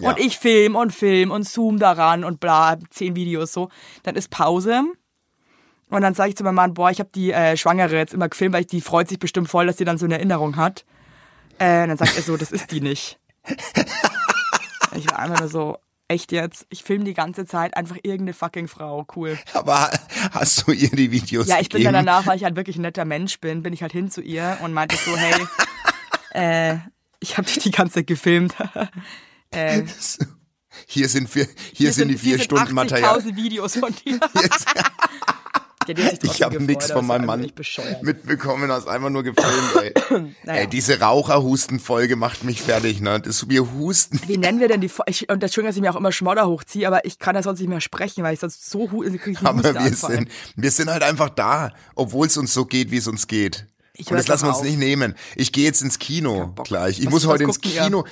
[0.00, 0.10] Ja.
[0.10, 3.68] Und ich film und film und zoom daran und bla, zehn Videos so.
[4.02, 4.82] Dann ist Pause.
[5.90, 8.28] Und dann sage ich zu meinem Mann, boah, ich habe die äh, Schwangere jetzt immer
[8.28, 10.84] gefilmt, weil ich, die freut sich bestimmt voll, dass sie dann so eine Erinnerung hat.
[11.58, 13.18] Äh, und dann sagt er so, das ist die nicht.
[14.94, 16.66] ich war einfach nur so, echt jetzt?
[16.70, 19.38] Ich filme die ganze Zeit einfach irgendeine fucking Frau, cool.
[19.54, 19.90] Aber
[20.32, 21.94] hast du ihr die Videos Ja, ich bin gegeben?
[21.94, 24.20] dann danach, weil ich halt wirklich ein netter Mensch bin, bin ich halt hin zu
[24.20, 25.46] ihr und meinte so, hey,
[26.74, 26.78] äh,
[27.20, 28.54] ich habe dich die ganze Zeit gefilmt.
[29.50, 29.82] äh,
[30.86, 33.18] Hier sind wir, hier, sind, die vier hier Stunden sind Material.
[33.18, 34.20] 80.000 Videos von dir.
[36.22, 37.40] Ich habe nichts von meinem Mann
[38.02, 39.94] mitbekommen, hast einfach nur gefilmt, ey.
[40.44, 40.60] Naja.
[40.62, 43.20] Ey, diese Raucherhusten-Folge macht mich fertig, ne?
[43.20, 44.20] Das, wir husten.
[44.26, 46.12] Wie nennen wir denn die Fo- ich, Und das Schöne, dass ich mir auch immer
[46.12, 49.00] Schmodder hochziehe, aber ich kann ja sonst nicht mehr sprechen, weil ich sonst so hu
[49.02, 52.64] krieg ich einen Aber wir sind, wir sind halt einfach da, obwohl es uns so
[52.64, 53.66] geht, wie es uns geht.
[53.94, 54.64] Ich Und das lassen wir uns auf.
[54.64, 55.14] nicht nehmen.
[55.34, 57.00] Ich gehe jetzt ins Kino gleich.
[57.00, 58.04] Ich Was- muss heute ins gucken ihr?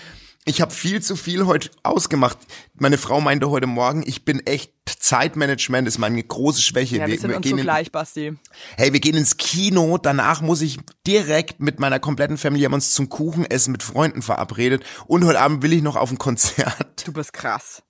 [0.48, 2.38] Ich habe viel zu viel heute ausgemacht.
[2.74, 4.72] Meine Frau meinte heute Morgen, ich bin echt
[5.06, 6.96] Zeitmanagement ist meine große Schwäche.
[6.98, 8.32] Ja, wir sind uns so gleich, Basti.
[8.76, 12.92] Hey, wir gehen ins Kino, danach muss ich direkt mit meiner kompletten Familie haben uns
[12.94, 17.06] zum Kuchenessen mit Freunden verabredet und heute Abend will ich noch auf ein Konzert.
[17.06, 17.82] Du bist krass.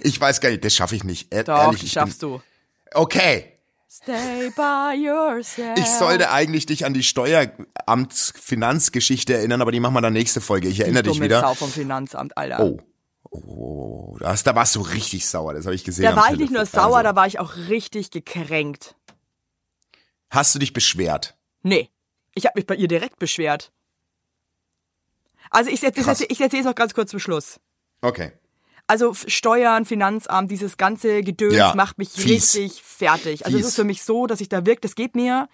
[0.00, 1.34] Ich weiß gar nicht, das schaffe ich nicht.
[1.34, 2.42] E- Doch, Ehrlich, das ich schaffst bin, du.
[2.94, 3.55] Okay,
[3.88, 5.78] Stay by yourself.
[5.78, 10.68] ich sollte eigentlich dich an die Steueramtsfinanzgeschichte erinnern, aber die machen wir dann nächste Folge.
[10.68, 11.40] Ich erinnere dich Dumme wieder.
[11.40, 12.64] Sau vom Finanzamt, Alter.
[12.64, 12.80] Oh.
[13.28, 16.04] Oh, das, da warst du richtig sauer, das habe ich gesehen.
[16.04, 18.94] Da war ich nicht nur sauer, Also, da war ich auch richtig gekränkt.
[20.30, 21.36] Hast du dich beschwert?
[21.62, 21.90] Nee.
[22.34, 23.72] Ich habe mich bei ihr direkt beschwert.
[25.50, 26.20] Also ich, erzähle Krass.
[26.20, 27.60] ich erzähle es noch ganz kurz zum Schluss.
[28.00, 28.32] Okay.
[28.88, 32.54] Also Steuern, Finanzamt, dieses ganze Gedöns Ja, macht mich fies.
[32.54, 33.44] richtig fertig.
[33.44, 35.48] Also es ist für mich so, dass ich da wirkt, das geht mir,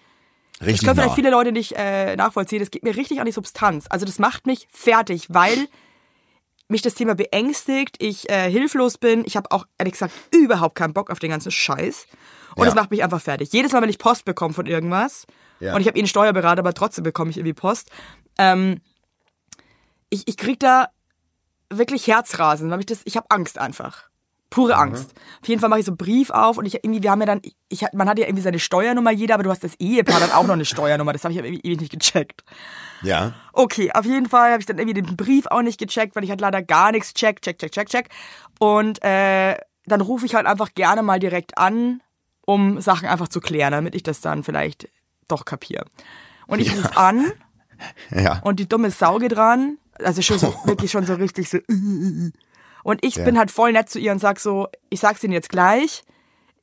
[0.59, 1.15] das Richtig können vielleicht nah.
[1.15, 3.85] viele Leute nicht äh, nachvollziehen, das geht mir richtig an die Substanz.
[3.89, 5.67] Also das macht mich fertig, weil
[6.67, 10.93] mich das Thema beängstigt, ich äh, hilflos bin, ich habe auch ehrlich gesagt überhaupt keinen
[10.93, 12.05] Bock auf den ganzen Scheiß.
[12.55, 12.65] Und Ja.
[12.65, 13.51] das macht mich einfach fertig.
[13.51, 15.25] Jedes Mal, wenn ich Post bekomme von irgendwas,
[15.59, 15.73] Ja.
[15.73, 17.89] und ich habe eh einen Steuerberater, aber trotzdem bekomme ich irgendwie Post,
[18.37, 18.79] ähm,
[20.09, 20.89] ich, ich krieg da
[21.77, 24.09] wirklich Herzrasen, weil ich das, ich habe Angst einfach.
[24.49, 25.15] Pure Angst.
[25.41, 27.25] Auf jeden Fall mache ich so einen Brief auf und ich irgendwie, wir haben ja
[27.25, 30.31] dann, ich, man hat ja irgendwie seine Steuernummer jeder, aber du hast das Ehepaar dann
[30.31, 31.11] auch noch eine Steuernummer.
[31.11, 32.43] Das habe ich aber irgendwie ewig nicht gecheckt.
[33.01, 33.33] Ja.
[33.51, 36.29] Okay, auf jeden Fall habe ich dann irgendwie den Brief auch nicht gecheckt, weil ich
[36.29, 38.09] halt leider gar nichts check, check, check, check, check.
[38.59, 39.57] Und äh,
[39.87, 42.01] dann rufe ich halt einfach gerne mal direkt an,
[42.45, 44.87] um Sachen einfach zu klären, damit ich das dann vielleicht
[45.27, 45.85] doch kapiere.
[46.45, 47.31] Und ich rufe an
[48.11, 48.39] Ja.
[48.43, 49.79] und die dumme Sau geht dran.
[49.99, 51.59] Also schon so, wirklich schon so richtig so.
[52.83, 55.49] Und ich bin halt voll nett zu ihr und sag so, ich sag's Ihnen jetzt
[55.49, 56.03] gleich.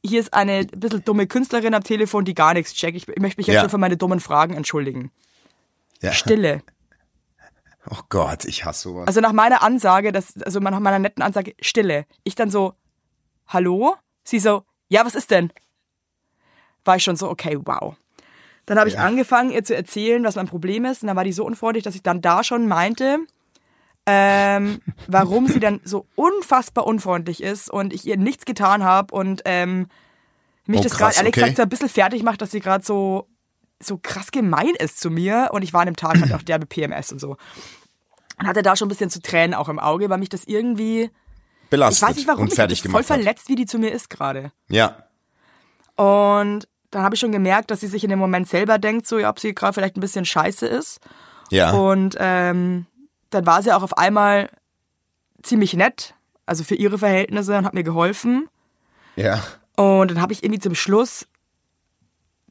[0.05, 2.97] Hier ist eine bisschen dumme Künstlerin am Telefon, die gar nichts checkt.
[2.97, 3.61] Ich, ich möchte mich jetzt Ja.
[3.62, 5.11] schon für meine dummen Fragen entschuldigen.
[6.01, 6.12] ja.
[6.12, 6.62] Stille.
[7.91, 9.07] Oh Gott, ich hasse sowas.
[9.07, 12.05] Also nach meiner Ansage, das, also nach meiner netten Ansage, Stille.
[12.24, 12.74] Ich dann so,
[13.47, 13.97] hallo?
[14.22, 15.51] Sie so, ja, was ist denn?
[16.85, 17.95] War ich schon so, okay, wow.
[18.71, 21.03] Dann habe ich angefangen, ihr zu erzählen, was mein Problem ist.
[21.03, 23.18] Und dann war die so unfreundlich, dass ich dann da schon meinte,
[24.07, 29.43] ähm, warum sie dann so unfassbar unfreundlich ist und ich ihr nichts getan habe und
[29.45, 29.89] ähm,
[30.66, 31.41] mich Oh, das gerade ehrlich okay.
[31.41, 33.27] gesagt so ein bisschen fertig macht, dass sie gerade so,
[33.81, 35.49] so krass gemein ist zu mir.
[35.51, 37.39] Und ich war an dem Tag halt auch derbe PMS und so.
[38.39, 41.11] Und hatte da schon ein bisschen zu Tränen auch im Auge, weil mich das irgendwie,
[41.64, 43.05] ich Belastet weiß nicht warum, und voll gemacht hat.
[43.05, 44.53] verletzt, wie die zu mir ist gerade.
[44.68, 45.07] Ja.
[45.97, 49.18] Und dann habe ich schon gemerkt, dass sie sich in dem Moment selber denkt, so,
[49.18, 51.01] ja, ob sie gerade vielleicht ein bisschen scheiße ist.
[51.51, 51.72] Ja.
[51.72, 52.86] Und ähm,
[53.30, 54.51] dann war sie auch auf einmal
[55.43, 56.14] ziemlich nett,
[56.47, 58.49] also für ihre Verhältnisse und hat mir geholfen.
[59.16, 59.43] ja.
[59.76, 61.26] Und dann habe ich irgendwie zum Schluss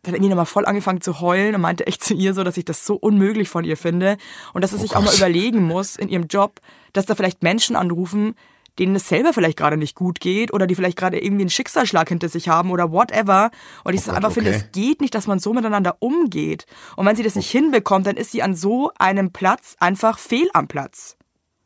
[0.01, 2.65] dann irgendwie nochmal voll angefangen zu heulen und meinte echt zu ihr so, dass ich
[2.65, 4.17] das so unmöglich von ihr finde
[4.53, 5.17] und dass sie sich auch mal Gott.
[5.17, 6.59] überlegen muss in ihrem Job,
[6.93, 8.35] dass da vielleicht Menschen anrufen,
[8.77, 12.07] denen es selber vielleicht gerade nicht gut geht oder die vielleicht gerade irgendwie einen Schicksalsschlag
[12.09, 13.51] hinter sich haben oder whatever.
[13.83, 14.63] Und ich Gott, einfach finde, okay.
[14.65, 16.65] es geht nicht, dass man so miteinander umgeht.
[16.95, 20.49] Und wenn sie das nicht hinbekommt, dann ist sie an so einem Platz einfach fehl
[20.53, 21.17] am Platz.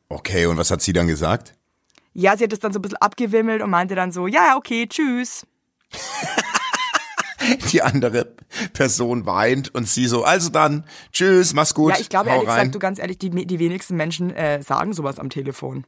[0.09, 1.55] Okay, und was hat sie dann gesagt?
[2.13, 4.87] Ja, sie hat es dann so ein bisschen abgewimmelt und meinte dann so, ja, okay,
[4.87, 5.47] tschüss.
[7.71, 8.35] Die andere
[8.71, 11.93] Person weint und sie so, also dann, tschüss, mach's gut.
[11.93, 12.55] Ja, ich glaube ehrlich rein.
[12.55, 15.85] gesagt, du ganz ehrlich, die, die wenigsten Menschen äh, sagen sowas am Telefon.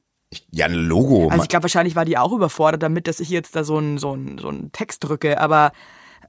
[0.52, 1.30] Ja, ein Logo.
[1.30, 3.98] Also ich glaube, wahrscheinlich war die auch überfordert damit, dass ich jetzt da so einen
[3.98, 5.72] so einen- so einen Text drücke, aber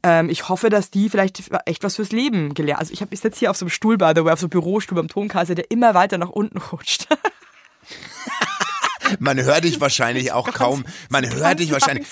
[0.02, 2.80] ähm, ich hoffe, dass die vielleicht echt was fürs Leben gelernt.
[2.80, 4.44] Also ich habe ich sitze hier auf so einem Stuhl, by the way, auf so
[4.46, 7.08] einem Bürostuhl beim Tonkasse, der immer weiter nach unten rutscht.
[9.20, 10.84] Man hört dich wahrscheinlich auch kaum.
[11.10, 12.06] Man hört Ganz dich wahrscheinlich.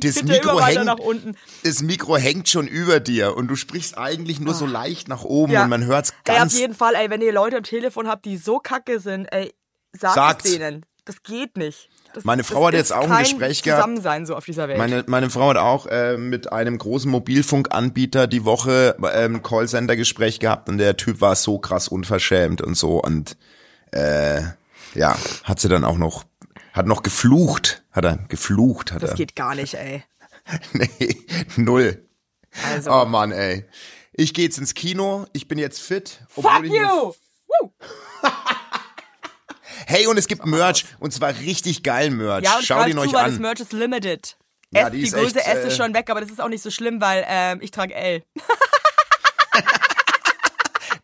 [0.00, 4.64] Das Mikro, hängt, das Mikro hängt schon über dir und du sprichst eigentlich nur so
[4.64, 5.64] leicht nach oben Ja.
[5.64, 6.58] und man hört's Ey, auf ganz.
[6.58, 9.52] jeden Fall, ey, wenn ihr Leute am Telefon habt, die so kacke sind, ey,
[9.92, 10.44] sagt Sagt's.
[10.46, 10.86] es denen.
[11.08, 11.88] Das geht nicht.
[12.12, 13.80] Das, Meine das Frau hat jetzt auch ein Gespräch gehabt.
[13.80, 14.76] Zusammensein so auf dieser Welt.
[14.76, 20.38] Meine, meine Frau hat auch äh, mit einem großen Mobilfunkanbieter die Woche äh, ein Callcenter-Gespräch
[20.38, 23.38] gehabt und der Typ war so krass unverschämt und so und
[23.92, 24.42] äh,
[24.94, 26.24] ja, hat sie dann auch noch,
[26.74, 29.16] hat noch geflucht, hat er geflucht, hat das er.
[29.16, 30.04] geht gar nicht, ey.
[30.74, 31.16] nee,
[31.56, 32.06] null.
[32.70, 33.64] Also, Oh Mann, ey.
[34.12, 36.20] Ich gehe jetzt ins Kino, ich bin jetzt fit.
[36.28, 37.14] fuck you!
[37.46, 37.72] Woo!
[39.86, 42.44] Hey, und es gibt Merch und zwar richtig geil Merch.
[42.44, 43.40] Ja, und Schau den zu, euch weil das an.
[43.42, 44.36] Merch ist limited.
[44.70, 46.48] Ja, S, die die, Größe echt, S ist äh, schon weg, aber das ist auch
[46.48, 48.22] nicht so schlimm, weil ähm, ich trage L.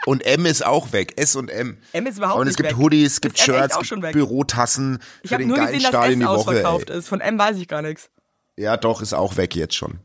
[0.06, 1.14] Und M ist auch weg.
[1.16, 1.78] S und M.
[1.92, 2.76] M ist überhaupt Und es nicht gibt weg.
[2.76, 4.12] Hoodies, es gibt echt Shirts, auch es schon gibt weg.
[4.12, 6.38] Bürotassen Ich für habe den nur geilen gesehen, Start dass in S die Woche.
[6.50, 6.98] ausverkauft Ey.
[6.98, 7.08] ist.
[7.08, 8.10] Von M weiß ich gar nichts.
[8.58, 10.00] Ja, doch, ist auch weg jetzt schon.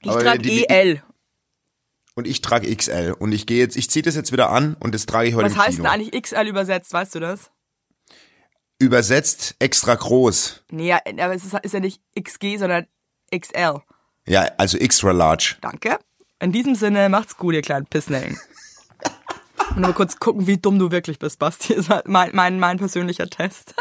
[0.00, 1.02] Ich trage die- EL.
[2.14, 3.14] Und ich trage XL.
[3.18, 5.46] Und ich gehe jetzt, ich ziehe das jetzt wieder an und das trage ich heute
[5.50, 5.84] Was heißt Kino.
[5.84, 7.50] denn eigentlich XL übersetzt, weißt du das?
[8.82, 10.64] Übersetzt extra groß.
[10.72, 12.88] Nee, ja, aber es ist, ist ja nicht XG, sondern
[13.32, 13.80] XL.
[14.26, 15.56] Ja, also extra large.
[15.60, 16.00] Danke.
[16.40, 18.40] In diesem Sinne, macht's gut, ihr kleinen Pissnellen.
[19.70, 21.74] Und mal kurz gucken, wie dumm du wirklich bist, Basti.
[21.74, 23.72] Ist halt mein, mein, mein persönlicher Test.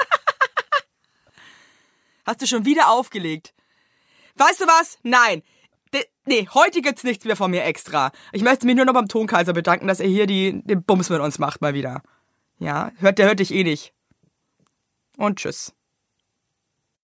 [2.27, 3.55] Hast du schon wieder aufgelegt?
[4.35, 4.99] Weißt du was?
[5.01, 5.41] Nein.
[5.95, 8.11] De, nee, heute gibt's nichts mehr von mir extra.
[8.33, 11.21] Ich möchte mich nur noch beim Tonkaiser bedanken, dass er hier die, den Bums mit
[11.21, 12.03] uns macht mal wieder.
[12.59, 13.95] Ja, hört, der hört dich eh nicht.
[15.21, 15.71] Und tschüss.